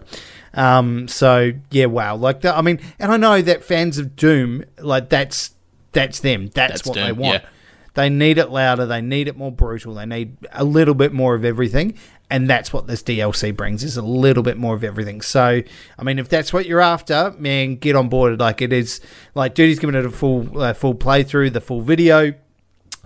[0.54, 2.16] Um, so yeah, wow.
[2.16, 2.58] Like that.
[2.58, 5.54] I mean, and I know that fans of Doom, like that's
[5.92, 6.50] that's them.
[6.54, 7.44] That's, That's what they want.
[7.44, 7.50] yeah.
[7.96, 8.86] They need it louder.
[8.86, 9.96] They need it more brutal.
[9.96, 11.98] They need a little bit more of everything,
[12.30, 15.22] and that's what this DLC brings is a little bit more of everything.
[15.22, 15.62] So,
[15.98, 18.40] I mean, if that's what you're after, man, get on board.
[18.40, 19.02] Like it is,
[19.34, 22.34] like Duty's given it a full uh, full playthrough, the full video.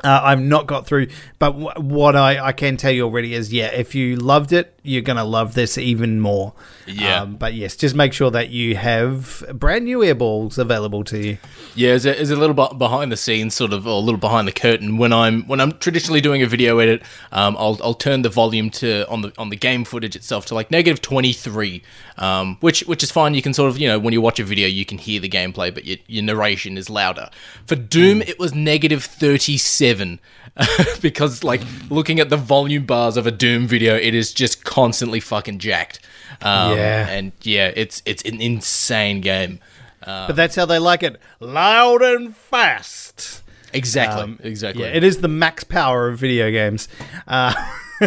[0.03, 1.07] Uh, I've not got through,
[1.39, 4.73] but w- what I, I can tell you already is, yeah, if you loved it,
[4.81, 6.53] you're gonna love this even more.
[6.87, 7.21] Yeah.
[7.21, 11.37] Um, but yes, just make sure that you have brand new earballs available to you.
[11.75, 14.47] Yeah, is a, a little bit behind the scenes, sort of, or a little behind
[14.47, 14.97] the curtain.
[14.97, 18.69] When I'm when I'm traditionally doing a video edit, um, I'll I'll turn the volume
[18.71, 21.83] to on the on the game footage itself to like negative twenty three,
[22.17, 23.33] um, which which is fine.
[23.33, 25.29] You can sort of you know when you watch a video, you can hear the
[25.29, 27.29] gameplay, but your, your narration is louder.
[27.67, 29.88] For Doom, it was negative thirty seven.
[31.01, 35.19] because like looking at the volume bars of a Doom video, it is just constantly
[35.19, 35.99] fucking jacked.
[36.41, 37.07] Um, Yeah.
[37.09, 39.59] and yeah, it's it's an insane game.
[40.05, 43.43] But that's how they like it, loud and fast.
[43.73, 44.83] Exactly, exactly.
[44.83, 46.87] Yeah, it is the max power of video games.
[47.27, 47.53] Uh,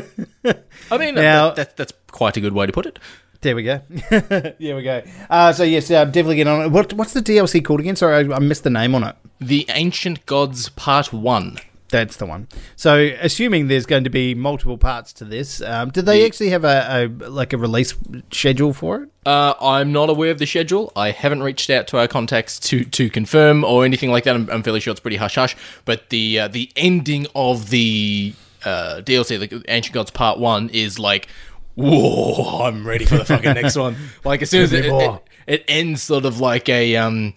[0.90, 2.98] I mean, Now- that, that, that's quite a good way to put it.
[3.42, 3.80] there we go.
[4.10, 5.02] there we go.
[5.30, 6.68] Uh, so yes, uh, definitely get on it.
[6.70, 7.94] What, what's the DLC called again?
[7.94, 9.14] Sorry, I, I missed the name on it.
[9.40, 11.58] The Ancient Gods Part 1.
[11.92, 12.48] That's the one.
[12.74, 16.26] So, assuming there's going to be multiple parts to this, um, did they Yeah.
[16.26, 17.94] actually have a, a like a release
[18.32, 19.08] schedule for it?
[19.26, 20.90] Uh, I'm not aware of the schedule.
[20.96, 24.34] I haven't reached out to our contacts to, to confirm or anything like that.
[24.34, 25.54] I'm, I'm fairly sure it's pretty hush hush.
[25.84, 28.32] But the uh, the ending of the
[28.64, 31.28] uh, DLC, the Ancient Gods Part One, is like,
[31.74, 32.62] whoa!
[32.64, 33.96] I'm ready for the fucking next one.
[34.24, 37.34] Like as soon as it, it, it ends, sort of like a um,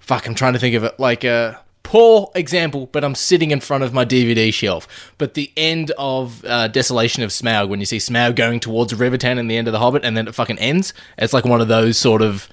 [0.00, 0.26] fuck.
[0.26, 1.63] I'm trying to think of it like a
[1.94, 5.12] poor example, but I'm sitting in front of my DVD shelf.
[5.16, 9.38] But the end of uh, Desolation of Smaug, when you see Smaug going towards Rivertown
[9.38, 11.68] in the end of The Hobbit, and then it fucking ends, it's like one of
[11.68, 12.48] those sort of.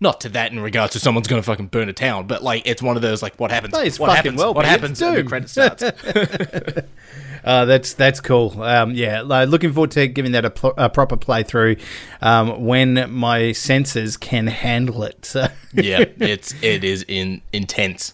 [0.00, 2.62] Not to that in regards to someone's going to fucking burn a town, but like
[2.64, 3.98] it's one of those like what happens?
[3.98, 4.38] What happens?
[4.38, 5.02] well, what happens?
[5.02, 5.82] And the credit starts.
[7.44, 8.60] Uh, that's that's cool.
[8.62, 11.80] Um, yeah, like, looking forward to giving that a, pl- a proper playthrough
[12.20, 15.24] um, when my senses can handle it.
[15.24, 15.46] So.
[15.72, 18.12] yeah, it's it is in intense.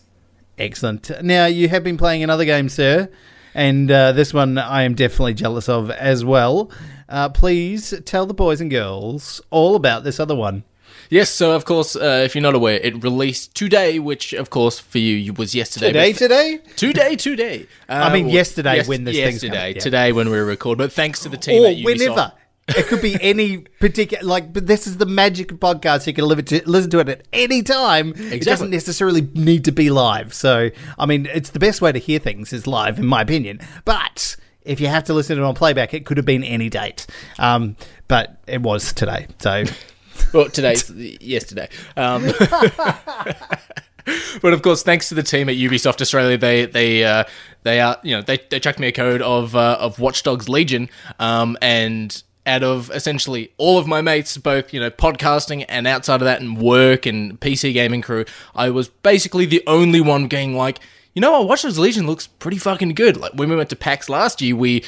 [0.59, 1.11] Excellent.
[1.23, 3.09] Now you have been playing another game, sir.
[3.55, 6.71] and uh, this one I am definitely jealous of as well.
[7.09, 10.65] Uh, please tell the boys and girls all about this other one.
[11.11, 14.79] Yes, so of course, uh, if you're not aware, it released today, which of course
[14.79, 15.89] for you was yesterday.
[15.89, 16.61] Today, but- today.
[16.77, 17.67] today, today.
[17.89, 19.81] Uh, I mean, well, yesterday when this thing's yesterday, coming, yeah.
[19.83, 20.79] today when we record.
[20.79, 22.33] But thanks to the team or whenever.
[22.69, 26.25] It could be any particular like but this is the magic of podcast you can
[26.25, 28.15] live it to, listen to it at any time.
[28.17, 30.33] It doesn't necessarily need to be live.
[30.33, 33.61] So i mean it's the best way to hear things is live in my opinion.
[33.85, 36.71] But if you have to listen to it on playback it could have been any
[36.71, 37.07] date.
[37.39, 37.77] Um,
[38.09, 39.27] but it was today.
[39.39, 39.65] So
[40.33, 41.69] Well, today's yesterday.
[41.97, 42.25] Um,
[44.43, 47.25] but of course, thanks to the team at Ubisoft Australia, they they uh,
[47.63, 50.49] they are you know they they chucked me a code of uh, of Watch Dogs
[50.49, 55.87] Legion, um, and out of essentially all of my mates, both you know podcasting and
[55.87, 60.29] outside of that, and work and PC gaming crew, I was basically the only one
[60.29, 60.81] going like.
[61.15, 61.47] You know what?
[61.49, 63.17] Watch Dogs Legion looks pretty fucking good.
[63.17, 64.83] Like when we went to PAX last year, we,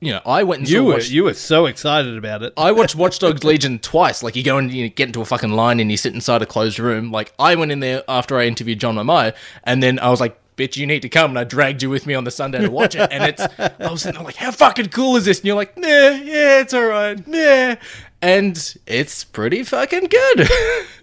[0.00, 2.96] you know, I went and saw Watch- you were so excited about it I watched
[2.96, 4.20] Watch Dogs Legion twice.
[4.24, 6.46] Like you go and you get into a fucking line and you sit inside a
[6.46, 7.12] closed room.
[7.12, 10.36] Like I went in there after I interviewed John Mamaya, and then I was like,
[10.58, 12.70] "Bitch, you need to come." And I dragged you with me on the Sunday to
[12.70, 13.08] watch it.
[13.10, 15.76] And it's I was sitting there like, "How fucking cool is this?" And you're like,
[15.78, 17.76] "Nah, yeah, it's alright, nah,"
[18.20, 20.48] and it's pretty fucking good.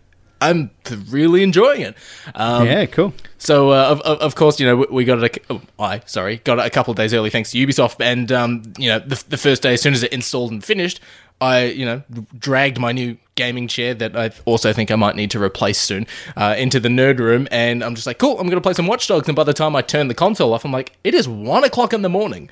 [0.50, 0.72] I'm
[1.10, 1.96] really enjoying it.
[2.34, 3.14] Um, yeah cool
[3.46, 5.38] so uh, of, of course, you know we, we got it.
[5.38, 8.32] A, oh, I sorry, got it a couple of days early thanks to Ubisoft, and
[8.32, 11.00] um, you know the, the first day, as soon as it installed and finished,
[11.40, 12.02] I you know
[12.38, 16.08] dragged my new gaming chair that I also think I might need to replace soon
[16.36, 19.08] uh, into the nerd room, and I'm just like, cool, I'm gonna play some Watch
[19.08, 19.28] Dogs.
[19.28, 21.94] And by the time I turn the console off, I'm like, it is one o'clock
[21.94, 22.50] in the morning.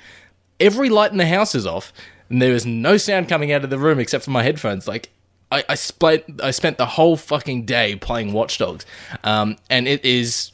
[0.60, 1.92] Every light in the house is off,
[2.30, 4.88] and there is no sound coming out of the room except for my headphones.
[4.88, 5.10] Like
[5.54, 8.86] I, I spent I spent the whole fucking day playing Watch Dogs,
[9.24, 10.52] um, and it is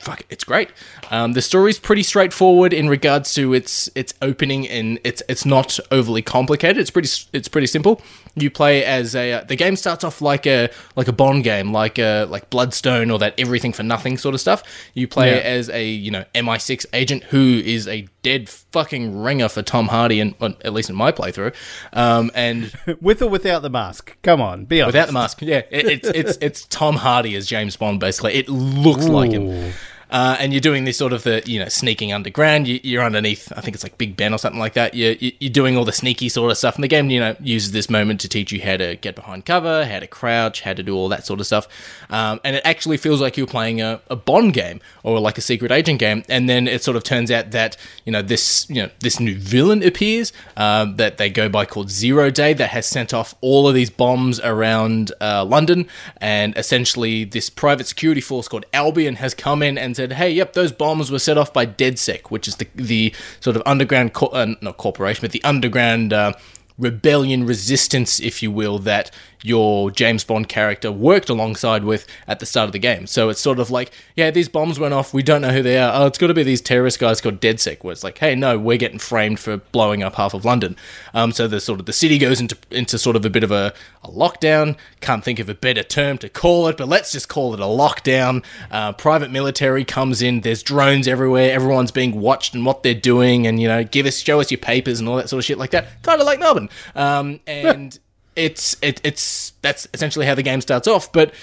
[0.00, 0.70] fuck, it's great.
[1.10, 5.78] Um, the story's pretty straightforward in regards to its its opening, and it's it's not
[5.90, 6.78] overly complicated.
[6.78, 8.02] It's pretty it's pretty simple.
[8.36, 11.72] You play as a uh, the game starts off like a like a Bond game,
[11.72, 14.62] like a like Bloodstone or that everything for nothing sort of stuff.
[14.94, 15.38] You play Yeah.
[15.42, 20.20] as a you know MI6 agent who is a dead fucking ringer for Tom Hardy,
[20.20, 21.52] and well, at least in my playthrough,
[21.92, 25.62] um, and with or without the mask come on be honest Without the mask, yeah,
[25.70, 27.98] it, it's it's it's Tom Hardy as James Bond.
[27.98, 29.72] Basically, it looks like him.
[30.10, 32.66] Uh, and you're doing this sort of the you know sneaking underground.
[32.66, 34.94] You, you're underneath, I think it's like Big Ben or something like that.
[34.94, 37.72] You're, you're doing all the sneaky sort of stuff, and the game you know uses
[37.72, 40.82] this moment to teach you how to get behind cover, how to crouch, how to
[40.82, 41.68] do all that sort of stuff.
[42.10, 45.40] Um, and it actually feels like you're playing a, a Bond game or like a
[45.40, 46.24] secret agent game.
[46.28, 49.36] And then it sort of turns out that you know this you know this new
[49.36, 53.68] villain appears um, that they go by called Zero Day that has sent off all
[53.68, 55.86] of these bombs around uh, London,
[56.20, 60.54] and essentially this private security force called Albion has come in and said, "Hey, yep,
[60.54, 64.28] those bombs were set off by DedSec, which is the the sort of underground co-
[64.28, 66.32] uh, not corporation, but the underground." Uh,
[66.78, 69.10] rebellion resistance if you will that
[69.42, 73.06] your James Bond character worked alongside with at the start of the game.
[73.06, 75.14] So it's sort of like, yeah, these bombs went off.
[75.14, 75.92] We don't know who they are.
[75.94, 77.82] Oh, it's got to be these terrorist guys called DedSec.
[77.82, 80.76] Where it's like, hey, no, we're getting framed for blowing up half of London.
[81.14, 83.50] Um, so the sort of the city goes into into sort of a bit of
[83.50, 83.72] a,
[84.04, 84.76] a lockdown.
[85.00, 87.64] Can't think of a better term to call it, but let's just call it a
[87.64, 88.44] lockdown.
[88.70, 90.42] Uh, private military comes in.
[90.42, 91.52] There's drones everywhere.
[91.52, 94.58] Everyone's being watched and what they're doing, and you know, give us, show us your
[94.58, 96.02] papers and all that sort of shit like that.
[96.02, 96.68] Kind of like Melbourne.
[96.94, 97.98] Um, and
[98.44, 101.12] it's it, it's that's essentially how the game starts off.
[101.12, 101.34] But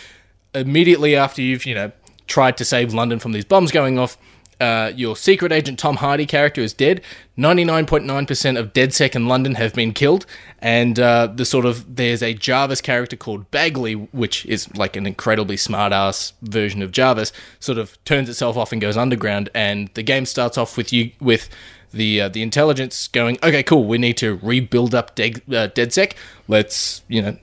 [0.54, 1.92] immediately after you've you know
[2.26, 4.18] tried to save London from these bombs going off,
[4.60, 7.02] uh, your secret agent Tom Hardy character is dead.
[7.36, 10.26] Ninety nine point nine percent of DedSec in London have been killed,
[10.60, 15.06] and uh, the sort of there's a Jarvis character called Bagley, which is like an
[15.06, 17.32] incredibly smart ass version of Jarvis.
[17.60, 21.12] Sort of turns itself off and goes underground, and the game starts off with you
[21.20, 21.50] with
[21.92, 26.14] the uh, the intelligence going, okay, cool, we need to rebuild up De- uh, DedSec.
[26.48, 27.38] Let's you know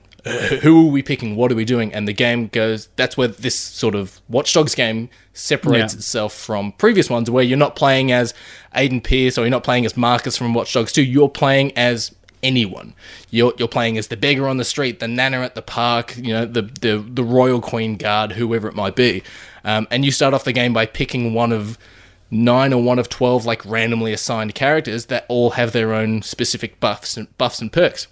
[0.61, 1.35] who are we picking?
[1.35, 1.93] What are we doing?
[1.93, 2.89] And the game goes.
[2.95, 5.97] That's where this sort of Watchdogs game separates Yeah.
[5.99, 8.33] itself from previous ones, where you're not playing as
[8.75, 11.03] Aiden Pearce or you're not playing as Marcus from Watchdogs 2.
[11.03, 12.93] You're playing as anyone.
[13.29, 16.33] You're you're playing as the beggar on the street, the nana at the park, you
[16.33, 19.21] know, the the the royal queen guard, whoever it might be.
[19.63, 21.77] Um, and you start off the game by picking one of
[22.35, 26.79] nine or one of twelve like randomly assigned characters that all have their own specific
[26.79, 28.07] buffs and buffs and perks.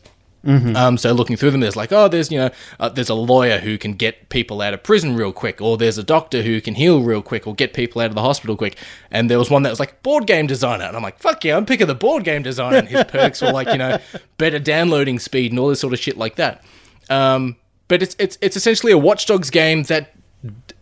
[0.75, 3.59] Um, so looking through them, there's like, oh, there's you know, uh, there's a lawyer
[3.59, 6.75] who can get people out of prison real quick, or there's a doctor who can
[6.75, 8.77] heal real quick, or get people out of the hospital quick.
[9.09, 11.55] And there was one that was like board game designer, and I'm like, fuck yeah,
[11.55, 12.77] I'm picking the board game designer.
[12.77, 13.99] And his perks were like, you know,
[14.37, 16.61] better downloading speed and all this sort of shit like that.
[17.09, 17.55] Um,
[17.87, 20.13] but it's it's it's essentially a Watch Dogs game that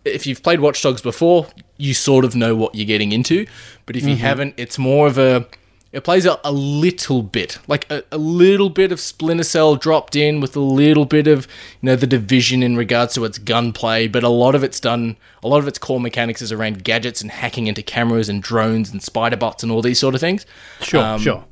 [0.04, 3.46] if you've played Watch Dogs before, you sort of know what you're getting into.
[3.86, 5.46] But if you haven't, it's more of a
[5.92, 10.16] it plays a, a little bit, like a, a little bit of Splinter Cell dropped
[10.16, 11.46] in with a little bit of
[11.80, 15.16] you know the division in regards to its gunplay, but a lot of it's done.
[15.42, 18.90] A lot of its core mechanics is around gadgets and hacking into cameras and drones
[18.90, 20.46] and spider bots and all these sort of things.
[20.80, 21.44] Sure, Um, sure.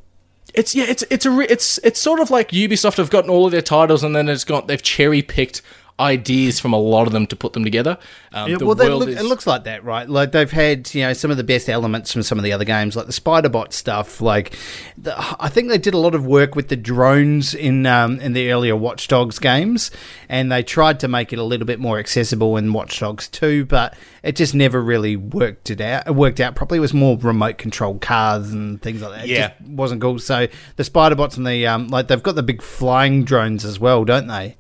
[0.55, 3.45] It's yeah, it's it's a re- it's it's sort of like Ubisoft have gotten all
[3.47, 5.63] of their titles and then it's got they've cherry picked
[6.01, 7.99] ideas from a lot of them to put them together.
[8.33, 10.09] Um, Yeah, the well, look, is- it looks like that, right?
[10.09, 12.65] Like they've had, you know, some of the best elements from some of the other
[12.65, 14.21] games, like the Spider-Bot stuff.
[14.21, 14.57] Like,
[14.97, 18.33] the, I think they did a lot of work with the drones in um, in
[18.33, 19.91] the earlier Watch Dogs games,
[20.29, 23.67] and they tried to make it a little bit more accessible in Watch Dogs 2,
[23.67, 26.07] but it just never really worked it out.
[26.07, 26.79] It worked out properly.
[26.79, 29.25] It was more remote controlled cars and things like that.
[29.25, 29.49] It Yeah.
[29.59, 30.19] just wasn't cool.
[30.19, 34.05] So the Spider-Bots and the um, like, they've got the big flying drones as well,
[34.05, 34.57] don't they?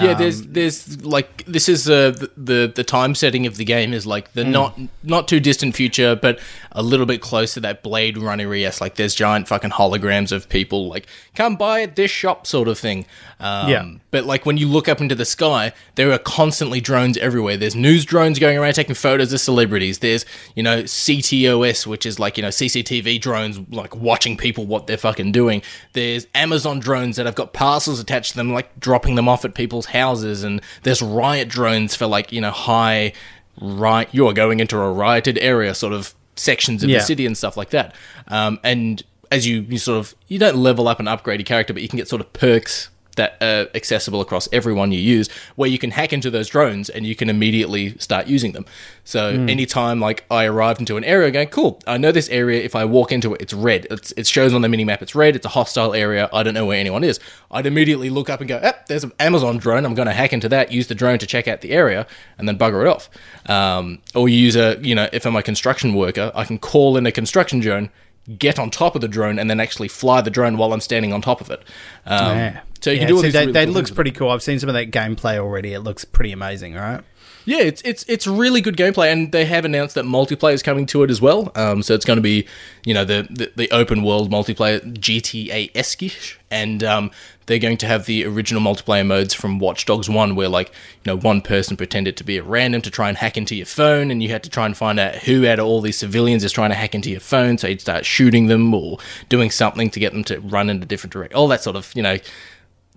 [0.00, 3.64] Yeah, Um, there's there's like this is uh, the, the the time setting of the
[3.64, 6.38] game is like the not not too distant future, but
[6.72, 8.80] a little bit close to that Blade Runner es.
[8.80, 12.78] Like there's giant fucking holograms of people like come buy at this shop sort of
[12.78, 13.06] thing.
[13.40, 13.90] Um, Yeah.
[14.10, 17.56] But like when you look up into the sky, there are constantly drones everywhere.
[17.56, 19.98] There's news drones going around taking photos of celebrities.
[19.98, 24.86] There's you know CTOS, which is like you know CCTV drones like watching people what
[24.86, 25.62] they're fucking doing.
[25.92, 29.54] There's Amazon drones that have got parcels attached to them, like dropping them off at
[29.54, 30.44] people's houses.
[30.44, 33.12] And there's riot drones for like you know high
[33.60, 34.08] right.
[34.12, 36.98] You're going into a rioted area, sort of sections of Yeah.
[36.98, 37.94] the city and stuff like that.
[38.28, 41.72] Um, and as you, you sort of you don't level up and upgrade your character,
[41.74, 42.88] but you can get sort of perks
[43.18, 47.04] that are accessible across everyone you use, where you can hack into those drones and
[47.04, 48.64] you can immediately start using them.
[49.04, 52.62] So anytime like I arrived into an area, going cool, I know this area.
[52.62, 53.86] If I walk into it, it's red.
[53.90, 55.36] It's, it shows on the mini map it's red.
[55.36, 56.28] It's a hostile area.
[56.32, 57.18] I don't know where anyone is.
[57.50, 59.84] I'd immediately look up and go, eh, there's an Amazon drone.
[59.84, 60.72] I'm going to hack into that.
[60.72, 62.06] Use the drone to check out the area
[62.38, 63.10] and then bugger it off.
[63.46, 67.06] Um, or use a you know if I'm a construction worker, I can call in
[67.06, 67.90] a construction drone
[68.36, 71.12] get on top of the drone and then actually fly the drone while I'm standing
[71.12, 71.62] on top of it.
[72.04, 72.60] Um, Yeah.
[72.80, 74.30] So you Yeah, can do all these that, really that cool looks pretty cool.
[74.30, 75.72] I've seen some of that gameplay already.
[75.72, 77.00] It looks pretty amazing, right?
[77.48, 80.84] Yeah, it's it's it's really good gameplay, and they have announced that multiplayer is coming
[80.84, 81.50] to it as well.
[81.54, 82.46] Um, so it's going to be,
[82.84, 86.14] you know, the the, the open world multiplayer GTA esque,
[86.50, 87.10] and um,
[87.46, 91.06] they're going to have the original multiplayer modes from Watch Dogs One, where like you
[91.06, 94.10] know one person pretended to be a random to try and hack into your phone,
[94.10, 96.52] and you had to try and find out who out of all these civilians is
[96.52, 97.56] trying to hack into your phone.
[97.56, 98.98] So you'd start shooting them or
[99.30, 101.34] doing something to get them to run in a different direction.
[101.34, 102.18] All that sort of you know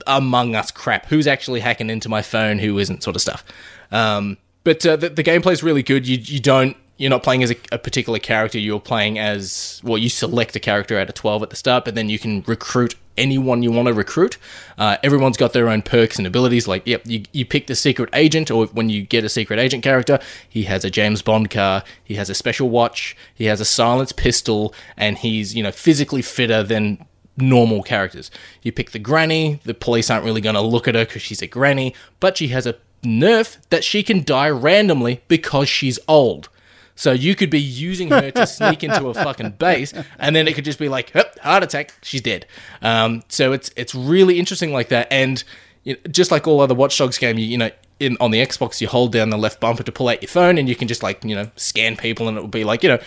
[0.08, 1.08] among us crap.
[1.08, 2.60] Who's actually hacking into my phone?
[2.60, 3.04] Who isn't?
[3.04, 3.44] Sort of stuff.
[3.92, 6.08] Um, but uh, the, the gameplay is really good.
[6.08, 8.60] You you don't you're not playing as a, a particular character.
[8.60, 9.98] You're playing as well.
[9.98, 12.96] You select a character out of twelve at the start, but then you can recruit
[13.18, 14.38] anyone you want to recruit.
[14.78, 16.68] Uh, everyone's got their own perks and abilities.
[16.68, 19.84] Like, yep, you, you pick the secret agent, or when you get a secret agent
[19.84, 23.66] character, he has a James Bond car, he has a special watch, he has a
[23.66, 27.06] silenced pistol, and he's you know physically fitter than
[27.41, 28.32] normal characters.
[28.62, 31.41] You pick the granny, the police aren't really going to look at her because she's
[31.41, 36.49] a granny, but she has a nerf that she can die randomly because she's old.
[36.95, 40.54] So you could be using her to sneak into a fucking base, and then it
[40.54, 42.45] could just be like, "Hup, heart attack, she's dead.
[42.82, 45.43] Um, so it's it's really interesting like that, and
[45.84, 48.39] you know, just like all other Watch Dogs game, you, you know, in on the
[48.39, 50.88] Xbox, you hold down the left bumper to pull out your phone, and you can
[50.88, 52.99] just like you know scan people, and it will be like you know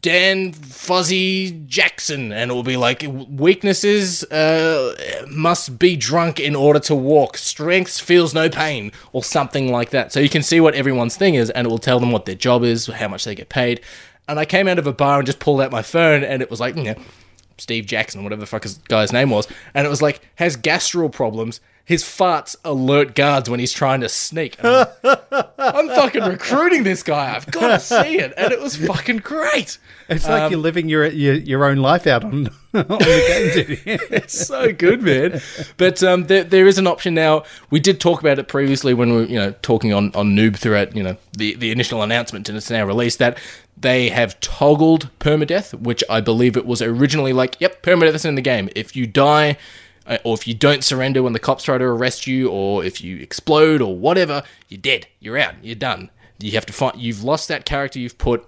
[0.00, 4.94] Dan Fuzzy Jackson, and it will be like weaknesses uh,
[5.28, 7.36] must be drunk in order to walk.
[7.36, 10.12] Strengths feels no pain, or something like that.
[10.12, 12.34] So you can see what everyone's thing is, and it will tell them what their
[12.34, 13.80] job is, how much they get paid.
[14.28, 16.50] And I came out of a bar and just pulled out my phone, and it
[16.50, 16.94] was like, you know,
[17.58, 21.10] Steve Jackson, whatever the fuck his guy's name was, and it was like has gastral
[21.10, 21.60] problems.
[21.84, 24.58] His farts alert guards when he's trying to sneak.
[25.74, 27.34] I'm, fucking recruiting this guy.
[27.34, 29.78] I've got to see it, and it was fucking great.
[30.08, 33.24] It's like Um, you're living your, your your own life out on on the
[33.56, 34.00] game, dude.
[34.10, 35.40] It's so good, man.
[35.76, 37.44] But um, there, there is an option now.
[37.70, 40.56] We did talk about it previously when we were, you know, talking on, on Noob
[40.56, 43.38] throughout, you know, the, the initial announcement, and it's now released that
[43.76, 48.34] they have toggled permadeath, which I believe it was originally like, yep, permadeath is in
[48.34, 48.70] the game.
[48.74, 49.58] If you die,
[50.24, 53.18] or if you don't surrender when the cops try to arrest you, or if you
[53.18, 55.06] explode, or whatever, you're dead.
[55.20, 55.54] You're out.
[55.62, 56.10] You're done.
[56.38, 57.00] You have to find.
[57.00, 58.46] You've lost that character you've put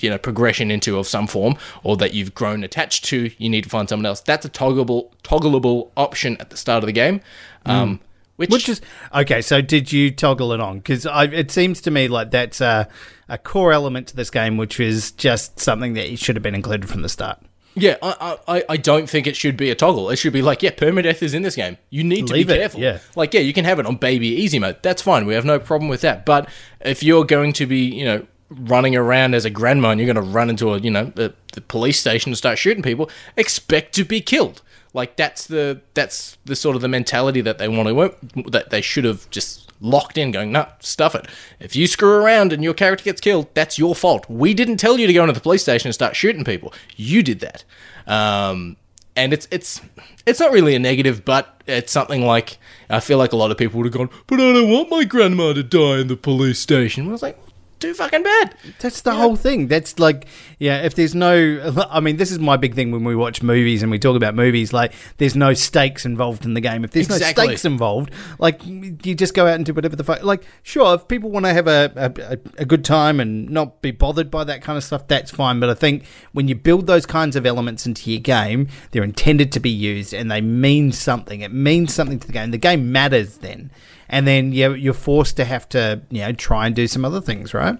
[0.00, 3.64] you know progression into of some form or that you've grown attached to you need
[3.64, 7.18] to find someone else that's a toggleable toggleable option at the start of the game
[7.64, 7.98] um
[8.36, 8.82] which, Which is
[9.14, 9.40] okay.
[9.40, 10.78] So, did you toggle it on?
[10.78, 12.86] Because it seems to me like that's a,
[13.28, 16.88] a core element to this game, which is just something that should have been included
[16.88, 17.40] from the start.
[17.76, 20.10] Yeah I, I i don't think it should be a toggle.
[20.10, 21.76] It should be like yeah permadeath is in this game.
[21.90, 22.80] You need to Leave be it, careful.
[22.80, 22.98] yeah.
[23.14, 24.78] like yeah you can have it on baby easy mode.
[24.82, 25.26] That's fine.
[25.26, 26.24] We have no problem with that.
[26.26, 26.48] But
[26.80, 30.24] if you're going to be you know running around as a grandma and you're going
[30.24, 33.94] to run into a you know the, the police station and start shooting people, expect
[33.94, 34.62] to be killed.
[34.96, 38.80] Like that's the that's the sort of the mentality that they want to that they
[38.80, 41.26] should have just locked in, going, nah, stuff it.
[41.60, 44.24] If you screw around and your character gets killed, that's your fault.
[44.30, 46.72] We didn't tell you to go into the police station and start shooting people.
[46.96, 47.64] You did that.
[48.06, 48.78] Um,
[49.14, 49.82] and it's it's
[50.24, 52.56] it's not really a negative, but it's something like
[52.88, 55.04] I feel like a lot of people would have gone, but I don't want my
[55.04, 57.06] grandma to die in the police station.
[57.06, 57.38] I was like,
[57.78, 58.54] too fucking bad.
[58.80, 59.68] That's the whole thing.
[59.68, 60.26] That's like,
[60.58, 63.82] yeah, if there's no, I mean, this is my big thing when we watch movies
[63.82, 66.84] and we talk about movies, like, there's no stakes involved in the game.
[66.84, 67.44] If there's Exactly.
[67.44, 70.22] no stakes involved, like, you just go out and do whatever the fuck.
[70.22, 73.90] Like, sure, if people want to have a, a, a good time and not be
[73.90, 75.60] bothered by that kind of stuff, that's fine.
[75.60, 79.52] But I think when you build those kinds of elements into your game, they're intended
[79.52, 81.40] to be used and they mean something.
[81.40, 82.50] It means something to the game.
[82.50, 83.70] The game matters then.
[84.08, 87.20] And then you're, you're forced to have to, you know, try and do some other
[87.20, 87.78] things, right?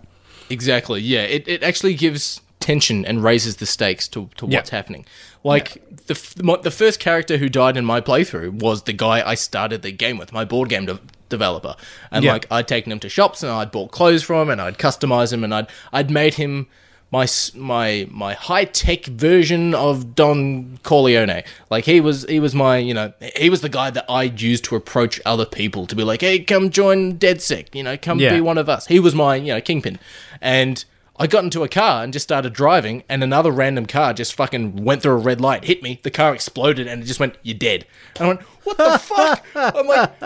[0.51, 1.01] Exactly.
[1.01, 1.23] Yeah.
[1.23, 4.59] It, it actually gives tension and raises the stakes to, to Yeah.
[4.59, 5.05] what's happening.
[5.45, 5.75] Like
[6.07, 9.83] the f- the first character who died in my playthrough was the guy I started
[9.83, 10.99] the game with, my board game de-
[11.29, 11.77] developer,
[12.11, 12.33] and Yeah.
[12.33, 15.33] like I'd taken him to shops and I'd bought clothes from him and I'd customized
[15.33, 16.67] him and I'd I'd made him
[17.11, 21.43] my my my high tech version of Don Corleone.
[21.71, 24.65] Like he was he was my you know he was the guy that I used
[24.65, 28.35] to approach other people to be like, hey, come join DedSec, you know, come Yeah.
[28.35, 28.87] be one of us.
[28.89, 29.99] He was my you know kingpin,
[30.41, 30.85] and
[31.19, 34.85] I got into a car and just started driving, and another random car just fucking
[34.85, 35.99] went through a red light, hit me.
[36.03, 37.87] The car exploded, and it just went, "You're dead."
[38.17, 40.23] And I went, "What the fuck?" I'm like,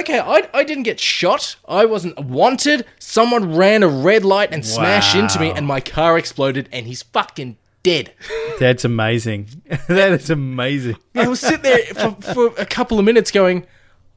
[0.00, 1.56] "Okay, I, I didn't get shot.
[1.66, 2.84] I wasn't wanted.
[2.98, 7.02] Someone ran a red light and smashed into me, and my car exploded, and he's
[7.02, 8.12] fucking dead."
[8.60, 9.48] That's amazing.
[9.88, 10.96] that is amazing.
[11.14, 13.66] I was sitting there for, for a couple of minutes going,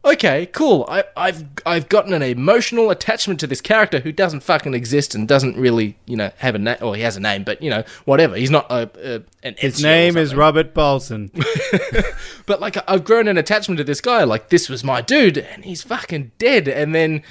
[0.06, 0.86] okay, cool.
[0.88, 5.28] I, I've I've gotten an emotional attachment to this character who doesn't fucking exist and
[5.28, 6.78] doesn't really, you know, have a name.
[6.82, 8.36] Or he has a name, but you know, whatever.
[8.36, 10.36] He's not a, a an His name is.
[10.36, 11.32] Robert Paulson.
[12.46, 14.24] But like, I've grown an attachment to this guy.
[14.24, 16.68] Like, this was my dude, and he's fucking dead.
[16.68, 17.24] And then.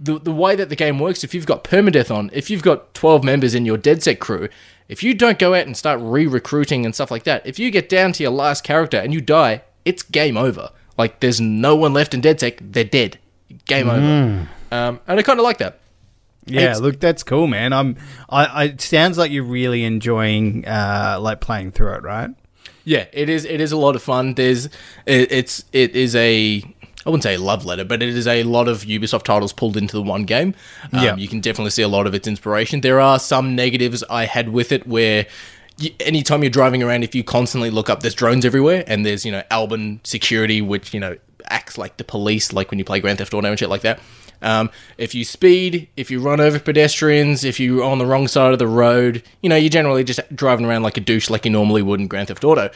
[0.00, 2.94] The, the way that the game works, if you've got permadeath on, if you've got
[2.94, 4.48] 12 members in your DedSec crew,
[4.88, 7.72] if you don't go out and start re recruiting and stuff like that, if you
[7.72, 10.70] get down to your last character and you die, it's game over.
[10.98, 13.18] Like, there's no one left in DedSec, they're dead.
[13.66, 14.48] Game over.
[14.70, 15.78] Um, and I kind of like that.
[16.44, 17.72] Yeah, It's- look, that's cool, man.
[17.72, 17.96] I'm.
[18.28, 18.64] I, I.
[18.64, 22.30] It sounds like you're really enjoying, uh, like playing through it, right?
[22.84, 23.44] Yeah, it is.
[23.44, 24.32] It is a lot of fun.
[24.34, 24.66] There's,
[25.04, 26.62] it, it's, it is a.
[27.06, 29.76] I wouldn't say a love letter, but it is a lot of Ubisoft titles pulled
[29.76, 30.54] into the one game.
[30.92, 31.16] Um, Yeah.
[31.16, 32.80] you can definitely see a lot of its inspiration.
[32.80, 35.26] There are some negatives I had with it where.
[36.00, 39.32] Anytime you're driving around, if you constantly look up, there's drones everywhere, and there's you
[39.32, 43.18] know Albion security, which you know acts like the police, like when you play Grand
[43.18, 44.00] Theft Auto and shit like that.
[44.40, 48.52] Um, if you speed, if you run over pedestrians, if you're on the wrong side
[48.52, 51.50] of the road, you know, you're generally just driving around like a douche like you
[51.50, 52.70] normally would in Grand Theft Auto.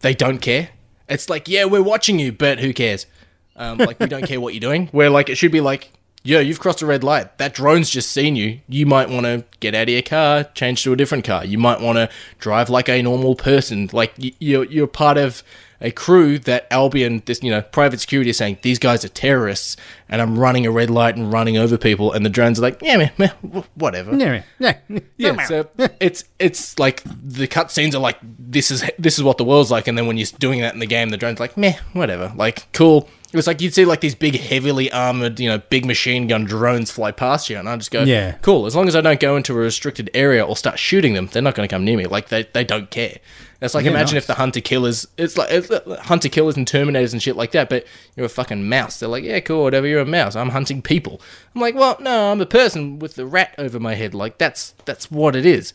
[0.00, 0.70] They don't care.
[1.08, 3.06] It's like, yeah, we're watching you, but who cares?
[3.54, 4.88] Um, like, we don't care what you're doing.
[4.88, 5.90] Where, like, it should be like,
[6.26, 7.38] yo, you've crossed a red light.
[7.38, 8.60] That drone's just seen you.
[8.68, 11.44] You might want to get out of your car, change to a different car.
[11.44, 13.88] You might want to drive like a normal person.
[13.92, 15.42] Like, you're, you're part of
[15.80, 19.76] a crew that Albion, this, you know, private security is saying, these guys are terrorists,
[20.08, 22.12] and I'm running a red light and running over people.
[22.12, 24.10] And the drones are like, yeah, man, meh, wh- whatever.
[24.16, 24.44] Yeah, man.
[24.58, 25.68] yeah, Yeah, so
[26.00, 29.86] it's it's like the cutscenes are like this is this is what the world's like,
[29.86, 32.72] and then when you're doing that in the game, the drone's like meh, whatever, like
[32.72, 33.08] cool.
[33.36, 36.46] It was like you'd see like these big, heavily armored, you know, big machine gun
[36.46, 38.32] drones fly past you, and I just go, Yeah.
[38.40, 38.64] cool.
[38.64, 41.42] As long as I don't go into a restricted area or start shooting them, they're
[41.42, 42.06] not going to come near me.
[42.06, 43.18] Like they they don't care.
[43.60, 44.22] It's like Yeah, imagine nice.
[44.22, 47.50] if the hunter killers, it's like it's like hunter killers and terminators and shit like
[47.52, 49.00] that, but you're a fucking mouse.
[49.00, 49.86] They're like, yeah, cool, whatever.
[49.86, 50.34] You're a mouse.
[50.34, 51.20] I'm hunting people.
[51.54, 54.14] I'm like, well, no, I'm a person with the rat over my head.
[54.14, 55.74] Like that's that's what it is.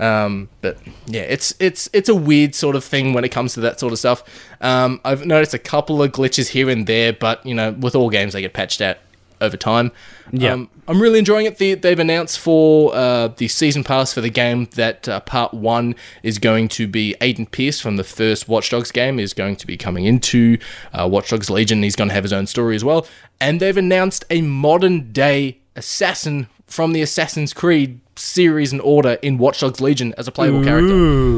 [0.00, 3.60] Um, but yeah, it's it's it's a weird sort of thing when it comes to
[3.60, 4.24] that sort of stuff.
[4.60, 8.08] Um, I've noticed a couple of glitches here and there, but you know, with all
[8.08, 8.96] games, they get patched out
[9.40, 9.92] over time.
[10.32, 10.52] Yeah.
[10.52, 11.58] Um, I'm really enjoying it.
[11.58, 15.94] The, they've announced for uh, the season pass for the game that uh, part one
[16.22, 19.66] is going to be Aiden Pearce from the first Watch Dogs game is going to
[19.66, 20.58] be coming into
[20.92, 21.82] uh, Watch Dogs Legion.
[21.82, 23.06] He's going to have his own story as well.
[23.40, 29.38] And they've announced a modern day assassin from the Assassin's Creed series and order in
[29.38, 30.88] Watch Dogs Legion as a playable character.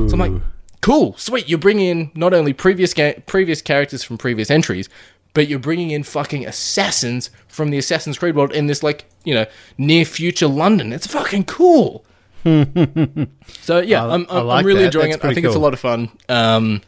[0.09, 0.43] So I'm like,
[0.81, 1.49] cool, sweet.
[1.49, 4.89] You're bringing in not only previous ga- previous characters from previous entries,
[5.35, 9.35] but you're bringing in fucking assassins from the Assassin's Creed world in this like you
[9.35, 9.47] know
[9.79, 10.93] near future London.
[10.93, 12.05] It's fucking cool.
[12.45, 14.87] so yeah, I- I'm, I I'm, like I'm really that.
[14.87, 15.29] enjoying That's it.
[15.29, 16.11] I think it's a lot of fun.
[16.29, 16.81] Um,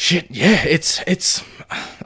[0.00, 1.42] Shit, yeah, it's it's.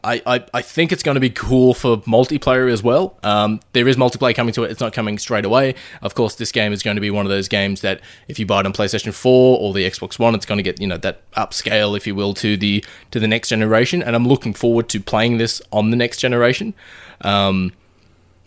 [0.03, 3.19] I, I, I think it's going to be cool for multiplayer as well.
[3.23, 4.71] Um, there is multiplayer coming to it.
[4.71, 5.75] It's not coming straight away.
[6.01, 8.47] Of course, this game is going to be one of those games that if you
[8.47, 10.97] buy it on PlayStation 4 or the Xbox One, it's going to get you know
[10.97, 14.03] that upscale, if you will, to the to the next generation.
[14.03, 16.73] And I'm looking forward to playing this on the next generation.
[17.21, 17.75] Um,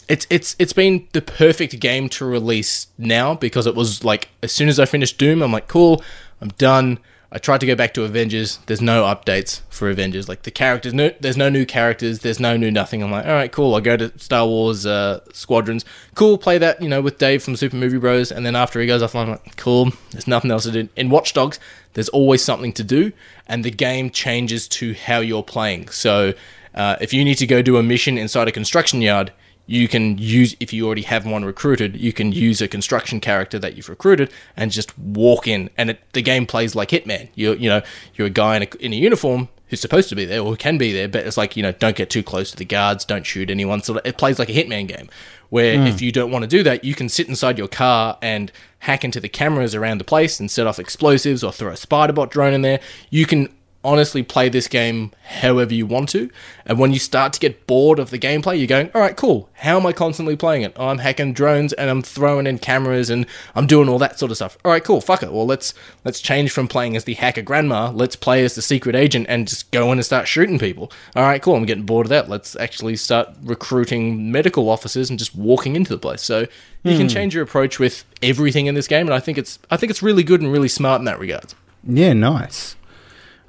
[0.10, 4.52] it's it's it's been the perfect game to release now because it was like as
[4.52, 6.04] soon as I finished Doom, I'm like, cool,
[6.42, 6.98] I'm done.
[7.36, 8.60] I tried to go back to Avengers.
[8.68, 10.30] There's no updates for Avengers.
[10.30, 12.20] Like the characters, no, there's no new characters.
[12.20, 13.04] There's no new nothing.
[13.04, 13.76] I'm like, all right, cool.
[13.76, 15.84] I go to Star Wars uh, Squadrons.
[16.14, 16.38] Cool.
[16.38, 18.32] Play that, you know, with Dave from Super Movie Bros.
[18.32, 19.92] And then after he goes off, I'm like, cool.
[20.12, 20.88] There's nothing else to do.
[20.96, 21.60] In Watch Dogs,
[21.92, 23.12] there's always something to do,
[23.48, 25.90] and the game changes to how you're playing.
[25.90, 26.34] So
[26.74, 29.34] uh, if you need to go do a mission inside a construction yard,
[29.68, 33.58] you can use if you already have one recruited you can use a construction character
[33.58, 35.70] that you've recruited and just walk in.
[35.78, 37.30] And it, the game plays like hitman.
[37.36, 37.82] You're you know
[38.16, 40.56] you're a guy in a, in a uniform who's supposed to be there or who
[40.56, 43.06] can be there but it's like you know don't get too close to the guards
[43.06, 43.82] don't shoot anyone.
[43.82, 45.10] So it plays like a hitman game
[45.50, 45.88] where mm.
[45.88, 49.04] if you don't want to do that you can sit inside your car and hack
[49.04, 52.30] into the cameras around the place and set off explosives or throw a spider bot
[52.30, 52.80] drone in there.
[53.10, 53.50] You can
[53.86, 55.12] honestly play this game
[55.42, 56.30] however you want to.
[56.66, 59.50] And when you start to get bored of the gameplay, you're going, all right, cool.
[59.54, 60.74] How am I constantly playing it?
[60.76, 64.32] Oh, I'm hacking drones and I'm throwing in cameras and I'm doing all that sort
[64.32, 64.58] of stuff.
[64.66, 65.00] All right, cool.
[65.00, 65.32] Fuck it.
[65.32, 65.74] Well, let's
[66.04, 67.92] let's change from playing as the hacker grandma.
[67.92, 70.92] Let's play as the secret agent and just go in and start shooting people.
[71.16, 71.56] All right, cool.
[71.56, 72.28] I'm getting bored of that.
[72.28, 76.24] Let's actually start recruiting medical officers and just walking into the place.
[76.24, 76.48] So
[76.84, 76.98] you hmm.
[76.98, 79.92] can change your approach with everything in this game, and I think it's I think
[79.92, 81.54] it's really good and really smart in that regard.
[81.88, 82.76] Yeah, nice.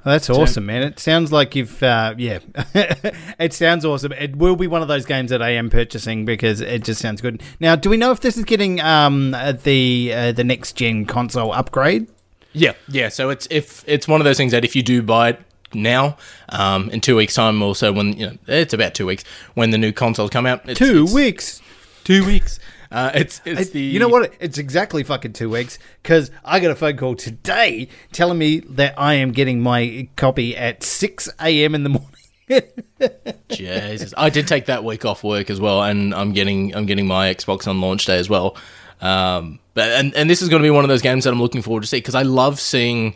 [0.07, 0.83] Well, that's awesome, man.
[0.83, 2.39] It sounds like you've, uh, yeah,
[2.73, 4.13] it sounds awesome.
[4.13, 7.19] It will be one of those games that I am purchasing because it just sounds
[7.19, 7.43] good.
[7.59, 11.51] Now, do we know if this is getting um, the uh, the next gen console
[11.51, 12.07] upgrade?
[12.53, 13.09] Yeah, yeah.
[13.09, 15.41] So it's if it's one of those things that if you do buy it
[15.73, 16.15] now,
[16.47, 19.77] um, in two weeks' time, also when you know it's about two weeks when the
[19.77, 20.61] new consoles come out.
[20.69, 21.61] It's, 2 it's, weeks.
[22.05, 22.61] Two weeks.
[22.91, 24.33] Uh, it's it's the you know what?
[24.39, 28.93] It's exactly fucking two weeks because I got a phone call today telling me that
[28.97, 31.75] I am getting my copy at six a.m.
[31.75, 32.13] in the morning.
[33.49, 37.07] Jesus, I did take that week off work as well, and I'm getting I'm getting
[37.07, 38.55] my Xbox on launch day as well.
[39.01, 41.41] Um, but and and this is going to be one of those games that I'm
[41.41, 43.15] looking forward to see because I love seeing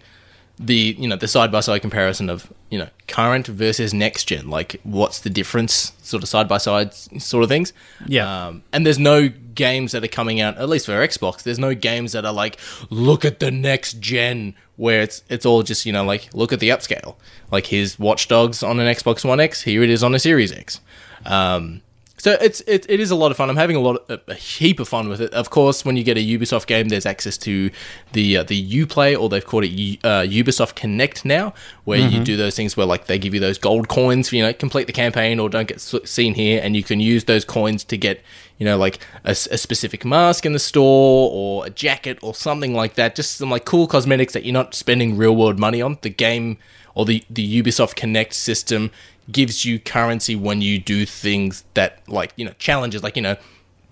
[0.62, 4.50] the you know the side by side comparison of you know current versus next gen
[4.50, 7.74] like what's the difference sort of side by side sort of things.
[8.06, 8.48] Yeah.
[8.48, 11.76] Um, and there's no games that are coming out at least for xbox there's no
[11.76, 12.58] games that are like
[12.90, 16.60] look at the next gen where it's it's all just you know like look at
[16.60, 17.16] the upscale.
[17.52, 20.52] Like here's watch dogs on an xbox one x here it is on a series
[20.52, 20.80] x.
[21.26, 21.82] Um,
[22.22, 23.50] so it's it, it is a lot of fun.
[23.50, 25.34] I'm having a lot of, a heap of fun with it.
[25.34, 27.72] Of course, when you get a Ubisoft game, there's access to
[28.14, 31.56] the uh, the UPlay or they've called it uh, Ubisoft Connect now,
[31.86, 32.18] where mm-hmm.
[32.18, 34.54] you do those things where like they give you those gold coins for you know
[34.54, 37.98] complete the campaign or don't get seen here, and you can use those coins to
[37.98, 38.22] get
[38.60, 42.76] you know like a, a specific mask in the store or a jacket or something
[42.76, 43.16] like that.
[43.16, 45.98] Just some like cool cosmetics that you're not spending real world money on.
[46.04, 46.60] The game
[46.96, 48.92] or the the Ubisoft Connect system
[49.32, 53.38] gives you currency when you do things that like you know challenges like you know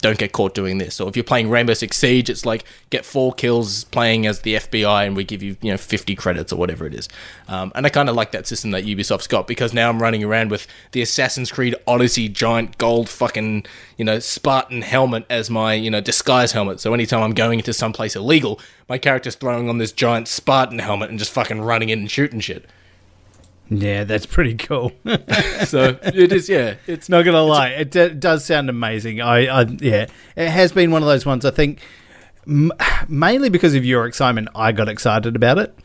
[0.02, 1.02] don't get caught doing this.
[1.02, 4.56] Or if you're playing rainbow six siege it's like get four kills playing as the
[4.56, 7.10] fbi and we give you you know 50 credits or whatever it is.
[7.48, 10.24] Um, and i kind of like that system that ubisoft's got because now i'm running
[10.24, 13.66] around with the assassin's creed odyssey giant gold fucking
[13.98, 16.80] you know spartan helmet as my you know disguise helmet.
[16.80, 21.10] So anytime i'm going into someplace illegal my character's throwing on this giant spartan helmet
[21.10, 22.66] and just fucking running in and shooting shit
[23.70, 24.92] yeah, that's pretty cool.
[25.66, 26.50] so it is.
[26.50, 27.70] Yeah, it's not gonna lie.
[27.70, 29.22] It d- does sound amazing.
[29.22, 31.46] I, I, yeah, it has been one of those ones.
[31.46, 31.80] I think
[32.48, 32.72] m-
[33.08, 35.78] mainly because of your excitement, I got excited about it.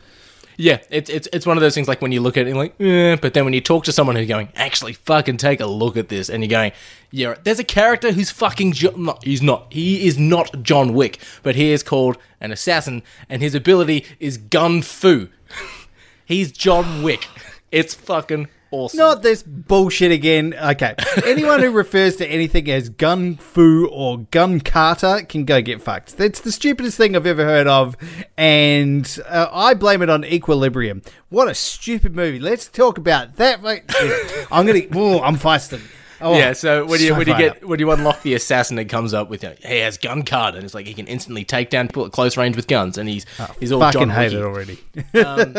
[0.57, 2.57] Yeah, it's it's it's one of those things like when you look at it and
[2.57, 5.65] like, eh, but then when you talk to someone who's going, actually, fucking take a
[5.65, 6.71] look at this, and you're going,
[7.11, 11.19] yeah, there's a character who's fucking jo- not, he's not he is not John Wick,
[11.43, 15.27] but he is called an assassin, and his ability is gun fu.
[16.25, 17.27] he's John Wick.
[17.71, 18.97] It's fucking awesome.
[18.97, 20.53] Not this bullshit again.
[20.53, 20.95] Okay.
[21.25, 26.17] Anyone who refers to anything as gun fu or gun kata can go get fucked.
[26.17, 27.95] That's the stupidest thing I've ever heard of.
[28.37, 31.01] And uh, I blame it on Equilibrium.
[31.29, 32.39] What a stupid movie.
[32.39, 33.59] Let's talk about that.
[34.51, 34.99] I'm going to.
[34.99, 35.81] Oh, I'm feisting.
[36.21, 37.63] Oh, yeah, so when you so when you get up.
[37.63, 40.57] when you unlock the assassin, it comes up with you know, he has gun kata,
[40.57, 43.09] and it's like he can instantly take down people at close range with guns, and
[43.09, 44.79] he's oh, he's all fucking John hate it already.
[45.25, 45.53] um,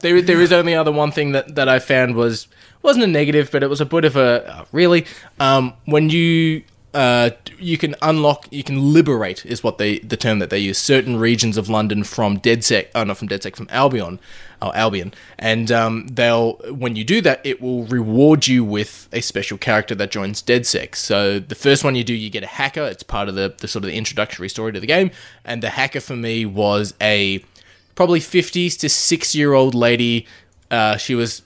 [0.00, 2.48] there there is only other one thing that, that I found was
[2.82, 5.06] wasn't a negative, but it was a bit of a uh, really
[5.40, 6.62] um, when you
[6.94, 10.78] uh, you can unlock, you can liberate, is what they the term that they use,
[10.78, 14.18] certain regions of London from DedSec, oh not from DedSec, from Albion,
[14.60, 19.22] or Albion, and um, they'll when you do that, it will reward you with a
[19.22, 20.94] special character that joins DedSec.
[20.94, 22.82] So the first one you do, you get a hacker.
[22.82, 25.10] It's part of the, the sort of the introductory story to the game,
[25.44, 27.42] and the hacker for me was a
[27.94, 30.26] probably 50s to 6 year old lady.
[30.70, 31.42] Uh, she was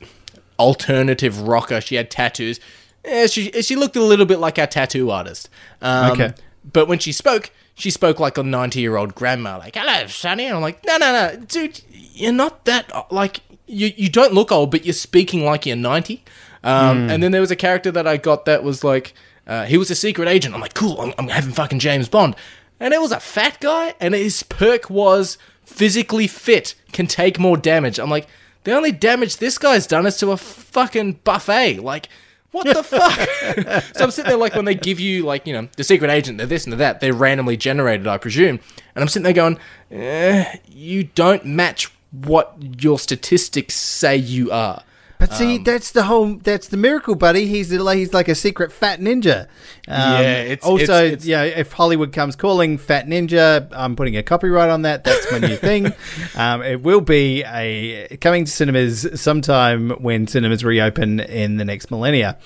[0.59, 1.80] alternative rocker.
[1.80, 2.61] She had tattoos.
[3.07, 5.49] Eh, she she looked a little bit like our tattoo artist.
[5.81, 6.35] Um, Okay.
[6.73, 10.47] But when she spoke, she spoke like a 90 year old grandma, like, hello, Sonny.
[10.47, 14.51] And I'm like, no, no, no, dude, you're not that, like, you, you don't look
[14.51, 16.25] old, but you're speaking like you're 90.
[16.65, 19.15] Um, And then there was a character that I got that was like,
[19.47, 20.57] uh, he was a secret agent.
[20.57, 22.35] I'm like, cool, I'm, I'm having fucking James Bond.
[22.81, 27.57] And it was a fat guy, and his perk was physically fit, can take more
[27.57, 28.01] damage.
[28.01, 28.27] I'm like,
[28.65, 31.79] the only damage this guy's done is to a fucking buffet.
[31.79, 32.09] Like,
[32.57, 33.85] what the fuck?
[33.97, 36.39] so I'm sitting there like when they give you like you know the secret agent,
[36.39, 37.01] they're this and they're that.
[37.01, 38.61] They're randomly generated, I presume.
[38.95, 39.59] And I'm sitting there going,
[39.91, 44.83] eh, you don't match what your statistics say you are.
[45.19, 46.37] But Um, see, that's the whole.
[46.43, 47.47] That's the miracle, buddy.
[47.47, 49.43] He's like he's like a secret fat ninja.
[49.89, 51.43] Um, Yeah, it's- also it's- it's- yeah.
[51.45, 55.05] If Hollywood comes calling, fat ninja, I'm putting a copyright on that.
[55.05, 55.93] That's my new thing.
[56.37, 61.91] Um, it will be a coming to cinemas sometime when cinemas reopen in the next
[61.91, 62.37] millennia.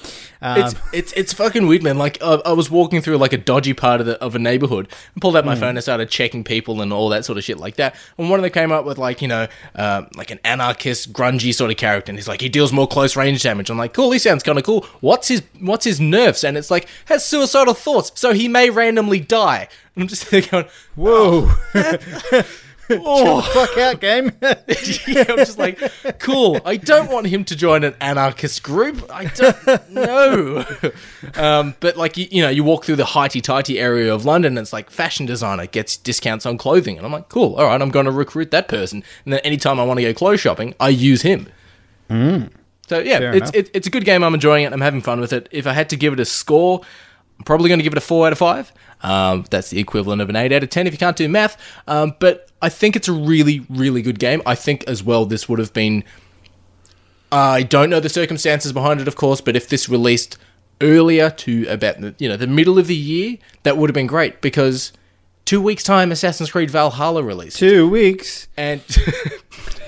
[0.42, 1.98] Um, It's it's it's fucking weird, man.
[1.98, 4.88] Like I, I was walking through like a dodgy part of the of a neighborhood
[5.14, 7.58] and pulled out my phone and started checking people and all that sort of shit
[7.58, 7.94] like that.
[8.16, 11.54] And one of them came up with like you know uh, like an anarchist grungy
[11.54, 13.68] sort of character, and he's like he deals more close range damage.
[13.68, 14.86] I'm like, cool, he sounds kind of cool.
[15.00, 16.42] What's his what's his nerfs?
[16.42, 19.68] And it's like has suicidal thoughts, so he may randomly die.
[19.94, 20.64] And I'm just going,
[20.94, 21.50] whoa,
[22.90, 23.40] oh.
[23.42, 24.32] fuck out, game.
[24.42, 25.80] yeah, I'm just like,
[26.18, 26.60] cool.
[26.64, 29.10] I don't want him to join an anarchist group.
[29.12, 30.64] I don't know.
[31.34, 34.52] um, but like, you, you know, you walk through the highty tighty area of London,
[34.52, 37.54] and it's like fashion designer gets discounts on clothing, and I'm like, cool.
[37.56, 39.02] All right, I'm going to recruit that person.
[39.24, 41.48] And then anytime I want to go clothes shopping, I use him.
[42.88, 44.24] So yeah, Fair it's it, it's a good game.
[44.24, 44.72] I'm enjoying it.
[44.72, 45.48] I'm having fun with it.
[45.52, 46.80] If I had to give it a score,
[47.40, 48.70] I'm probably going to give it a four out of five.
[49.02, 51.56] Um, that's the equivalent of an eight out of ten if you can't do math.
[51.88, 54.42] Um, but I think it's a really, really good game.
[54.44, 56.04] I think as well this would have been.
[57.32, 60.36] I don't know the circumstances behind it, of course, but if this released
[60.82, 64.06] earlier to about the you know the middle of the year, that would have been
[64.06, 64.92] great because
[65.46, 68.48] two weeks time, Assassin's Creed Valhalla released, Two weeks.
[68.58, 68.82] and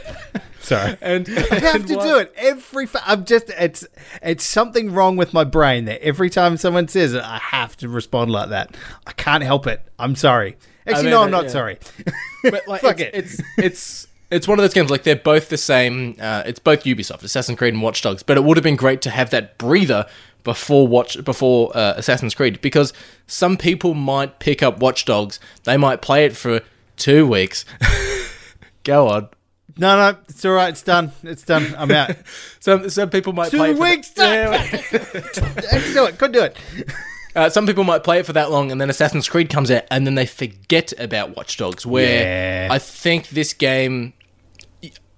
[0.62, 0.96] Sorry.
[1.02, 2.86] and I have to do it every.
[2.86, 3.50] Fa- I'm just.
[3.50, 3.86] It's
[4.22, 7.88] it's something wrong with my brain that every time someone says it, I have to
[7.88, 8.76] respond like that.
[9.06, 9.82] I can't help it.
[9.98, 10.56] I'm sorry.
[10.86, 11.50] Actually, mean, no, I'm uh, not yeah.
[11.50, 11.78] sorry.
[12.42, 13.44] but like Fuck it's, it.
[13.56, 16.16] it's it's it's one of those games like they're both the same.
[16.18, 18.22] Uh, it's both Ubisoft, Assassin's Creed, and Watch Dogs.
[18.22, 20.06] But it would have been great to have that breather
[20.44, 22.92] before Watch before uh, Assassin's Creed because
[23.26, 25.38] some people might pick up Watch Dogs.
[25.64, 26.60] They might play it for
[26.96, 27.64] two weeks.
[28.84, 29.28] Go on.
[29.78, 30.68] No, no, it's all right.
[30.68, 31.12] It's done.
[31.22, 31.74] It's done.
[31.78, 32.10] I'm out.
[32.60, 34.12] Some some people might play Two it for weeks.
[34.16, 34.50] Yeah,
[35.72, 36.18] I can do it.
[36.18, 36.56] Could do it.
[37.34, 39.84] Uh, some people might play it for that long, and then Assassin's Creed comes out,
[39.90, 41.86] and then they forget about Watch Dogs.
[41.86, 42.68] Where Yeah.
[42.70, 44.12] I think this game,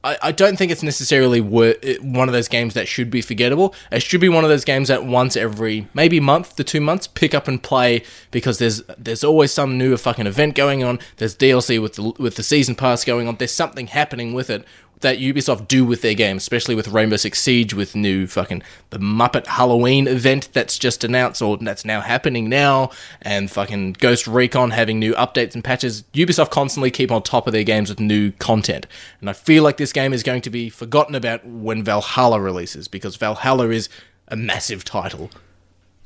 [0.04, 3.74] I, I don't think it's necessarily wor- one of those games that should be forgettable.
[3.90, 7.06] It should be one of those games that once every maybe month to two months
[7.06, 11.00] pick up and play because there's there's always some new fucking event going on.
[11.16, 13.36] There's DLC with the with the season pass going on.
[13.36, 14.64] There's something happening with it
[15.04, 18.98] that Ubisoft do with their games, especially with Rainbow Six Siege, with new fucking the
[18.98, 22.90] Muppet Halloween event that's just announced or that's now happening now,
[23.22, 26.02] and fucking Ghost Recon having new updates and patches.
[26.14, 28.86] Ubisoft constantly keep on top of their games with new content,
[29.20, 32.88] and I feel like this game is going to be forgotten about when Valhalla releases
[32.88, 33.88] because Valhalla is
[34.26, 35.30] a massive title.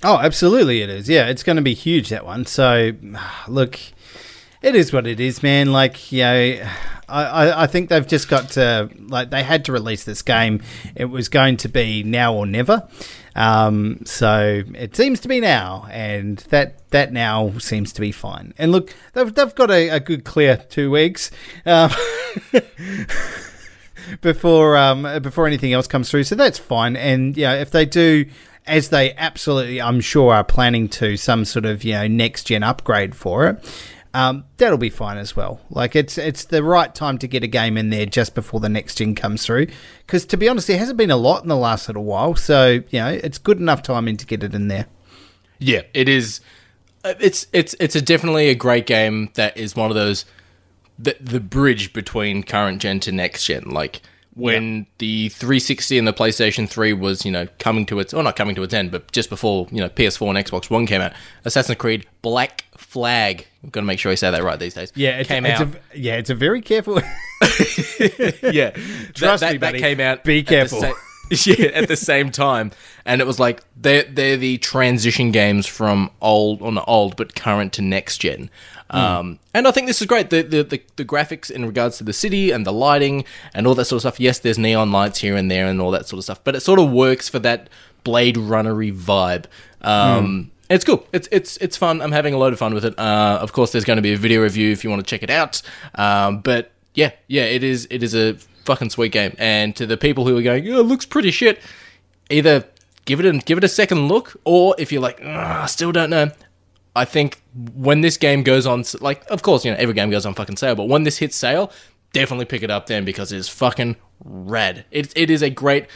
[0.03, 1.09] Oh, absolutely, it is.
[1.09, 2.47] Yeah, it's going to be huge that one.
[2.47, 2.93] So,
[3.49, 3.79] look,
[4.63, 5.73] it is what it is, man.
[5.73, 6.69] Like, you know,
[7.09, 10.63] I, I, think they've just got to like they had to release this game.
[10.95, 12.89] It was going to be now or never.
[13.35, 18.53] Um, so it seems to be now, and that that now seems to be fine.
[18.59, 21.31] And look, they've they've got a, a good clear two weeks.
[21.65, 21.91] Um,
[24.21, 26.25] before um, before anything else comes through.
[26.25, 26.97] So that's fine.
[26.97, 28.27] And yeah, if they do,
[28.67, 32.63] as they absolutely, I'm sure, are planning to some sort of you know next gen
[32.63, 33.85] upgrade for it.
[34.15, 35.61] Um, that'll be fine as well.
[35.71, 38.69] Like it's it's the right time to get a game in there just before the
[38.69, 39.67] next gen comes through.
[40.07, 42.81] Because to be honest, there hasn't been a lot in the last little while, so
[42.91, 44.87] you know it's good enough timing to get it in there.
[45.59, 46.41] Yeah, it is.
[47.05, 50.25] uh, It's it's it's a definitely a great game that is one of those
[50.99, 53.65] the the bridge between current gen to next gen.
[53.65, 54.01] Like
[54.39, 58.37] when the 360 and the PlayStation 3 was, you know, coming to its, or not
[58.37, 61.13] coming to its end, but just before, you know, PS4 and Xbox One came out,
[61.45, 63.47] Assassin's Creed Black Flag.
[63.65, 64.93] I've got to make sure I say that right these days.
[64.95, 65.75] Yeah, it's, came it's out.
[65.75, 66.95] A, yeah, it's a very careful.
[68.43, 68.71] yeah,
[69.15, 69.81] Trust that, me, that, buddy.
[69.81, 70.23] that came out.
[70.23, 70.81] Be at the careful.
[70.83, 70.93] sa-
[71.47, 72.71] yeah, at the same time,
[73.05, 77.35] and it was like they're they're the transition games from old, or not old, but
[77.35, 78.51] current to next gen.
[78.91, 80.31] Um, and I think this is great.
[80.31, 83.25] The, the the the graphics in regards to the city and the lighting
[83.55, 84.21] and all that sort of stuff.
[84.21, 86.61] Yes, there's neon lights here and there and all that sort of stuff, but it
[86.61, 87.69] sort of works for that
[88.05, 89.45] Blade Runnery vibe.
[89.83, 91.07] Um, It's cool.
[91.13, 92.01] It's it's it's fun.
[92.03, 92.99] I'm having a load of fun with it.
[92.99, 95.23] Uh, of course, there's going to be a video review if you want to check
[95.23, 95.63] it out.
[95.95, 98.35] Um, but yeah, yeah, it is it is a
[98.65, 99.35] fucking sweet game.
[99.39, 101.61] And to the people who are going, oh, it looks pretty shit,
[102.29, 102.65] either
[103.07, 106.11] give it a give it a second look, or if you're like, I still don't
[106.11, 106.31] know.
[106.99, 107.41] I think
[107.75, 110.57] when this game goes on, like, of course, you know, every game goes on fucking
[110.57, 111.71] sale, but when this hits sale,
[112.13, 114.85] definitely pick it up then because it's fucking rad.
[114.91, 115.87] It, it is a great,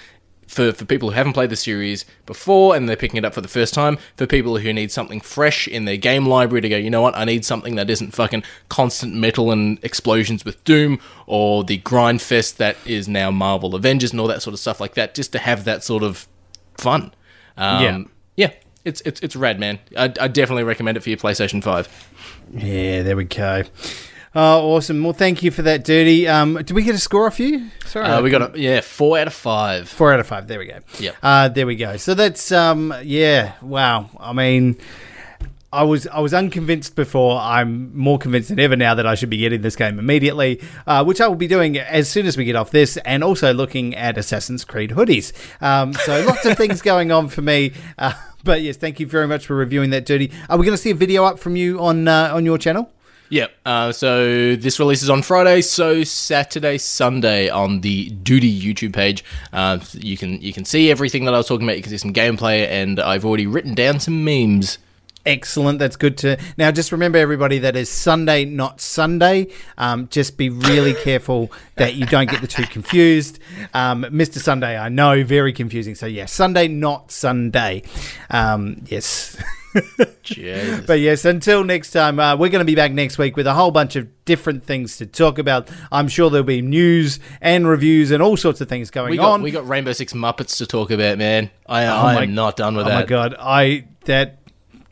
[0.47, 3.41] for, for people who haven't played the series before and they're picking it up for
[3.41, 6.77] the first time, for people who need something fresh in their game library to go,
[6.77, 11.01] you know what, I need something that isn't fucking constant metal and explosions with Doom
[11.27, 14.81] or the grind fest that is now Marvel Avengers and all that sort of stuff
[14.81, 16.29] like that, just to have that sort of
[16.79, 17.13] fun.
[17.57, 18.05] Um, Yeah.
[18.37, 18.53] Yeah.
[18.85, 19.78] It's, it's, it's rad, man.
[19.97, 22.47] I, I definitely recommend it for your PlayStation 5.
[22.53, 23.62] yeah, there we go.
[24.35, 25.05] Oh, awesome.
[25.05, 26.26] Well, thank you for that, Dirty.
[26.26, 27.68] Um, did we get a score off you?
[27.85, 29.89] Sorry, Uh, we got a, yeah, four out of five.
[29.89, 30.49] Four out of five.
[30.49, 30.78] There we go.
[30.99, 31.16] Yep.
[31.22, 31.99] Uh, there we go.
[31.99, 33.53] So that's um, yeah.
[33.61, 34.09] Wow.
[34.18, 34.78] I mean,
[35.70, 37.39] I was I was unconvinced before.
[37.39, 41.05] I'm more convinced than ever now that I should be getting this game immediately, uh,
[41.05, 43.95] which I will be doing as soon as we get off this, and also looking
[43.95, 45.33] at Assassin's Creed hoodies.
[45.62, 47.72] Um, so lots of things going on for me.
[47.99, 48.14] Uh,
[48.45, 50.30] but yes, thank you very much for reviewing that, Dirty.
[50.49, 52.90] Are we going to see a video up from you on uh, on your channel?
[53.32, 53.51] Yep.
[53.64, 55.62] Uh, so this releases on Friday.
[55.62, 59.24] So Saturday, Sunday on the Dirty YouTube page,
[59.55, 61.78] uh, you can you can see everything that I was talking about.
[61.78, 64.76] You can see some gameplay, and I've already written down some memes.
[65.25, 65.79] Excellent.
[65.79, 66.37] That's good to.
[66.59, 69.49] Now, just remember, everybody, that is Sunday, not Sunday.
[69.79, 73.39] Um, just be really careful that you don't get the two confused.
[73.73, 74.39] Um, Mr.
[74.39, 75.95] Sunday, I know, very confusing.
[75.95, 77.83] So, yeah, Sunday, not Sunday.
[78.31, 79.37] Um, yes.
[80.87, 83.55] But yes, until next time, uh, we're going to be back next week with a
[83.55, 85.70] whole bunch of different things to talk about.
[85.91, 89.33] I'm sure there'll be news and reviews and all sorts of things going we got
[89.33, 89.43] on.
[89.43, 91.51] we got Rainbow Six Muppets to talk about, man.
[91.66, 92.97] I Oh I my- am not done with oh that.
[92.97, 94.41] Oh my god, I that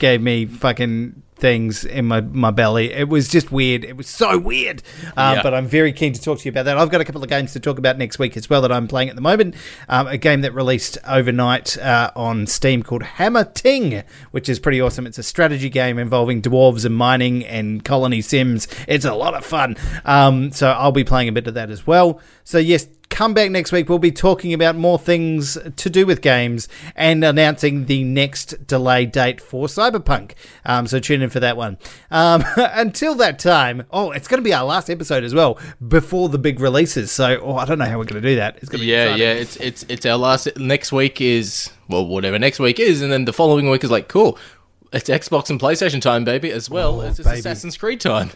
[0.01, 2.93] gave me fucking things in my, my belly.
[2.93, 3.83] It was just weird.
[3.83, 4.83] It was so weird.
[5.17, 5.43] Uh, Yeah.
[5.43, 6.77] But I'm very keen to talk to you about that.
[6.77, 8.87] I've got a couple of games to talk about next week as well that I'm
[8.87, 9.55] playing at the moment.
[9.89, 15.07] Um, a game that released overnight uh, on Steam called Hammerting, which is pretty awesome.
[15.07, 18.69] It's a strategy game involving dwarves and mining and colony sims.
[18.87, 19.77] It's a lot of fun.
[20.05, 22.21] Um, so I'll be playing a bit of that as well.
[22.45, 23.89] So yes, come back next week.
[23.89, 29.05] We'll be talking about more things to do with games and announcing the next delay
[29.05, 30.33] date for Cyberpunk.
[30.65, 31.77] Um, so tune in for that one.
[32.11, 36.29] Um, until that time, oh, it's going to be our last episode as well before
[36.31, 37.11] the big releases.
[37.11, 38.57] So oh, I don't know how we're going to do that.
[38.59, 39.23] It's going to be Yeah, exciting.
[39.27, 39.33] yeah.
[39.35, 40.49] It's it's it's our last.
[40.57, 44.09] Next week is well, whatever next week is, and then the following week is like
[44.09, 44.39] cool.
[44.93, 47.39] It's Xbox and PlayStation time, baby, as well Oh, as it's baby.
[47.41, 48.31] Assassin's Creed time.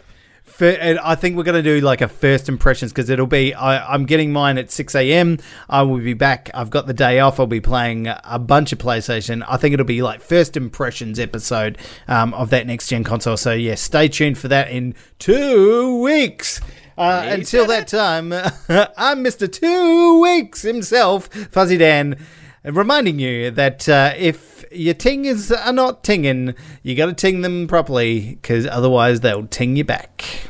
[0.61, 3.53] I think we're going to do like a first impressions because it'll be.
[3.53, 5.37] I, I'm getting mine at 6 a.m.
[5.69, 6.49] I will be back.
[6.53, 7.39] I've got the day off.
[7.39, 9.43] I'll be playing a bunch of PlayStation.
[9.47, 11.77] I think it'll be like first impressions episode
[12.07, 13.37] um, of that next gen console.
[13.37, 16.61] So yeah, stay tuned for that in two weeks.
[16.97, 18.31] Uh, until that time,
[18.97, 19.51] I'm Mr.
[19.51, 22.17] Two Weeks himself, Fuzzy Dan,
[22.65, 27.67] reminding you that uh, if your tingers are not tinging, you got to ting them
[27.67, 30.49] properly because otherwise they'll ting you back.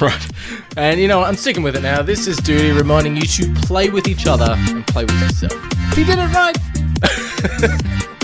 [0.00, 0.28] Right.
[0.76, 2.02] And you know, what, I'm sticking with it now.
[2.02, 5.52] This is Dirty reminding you to play with each other and play with yourself.
[5.94, 8.14] He did it right.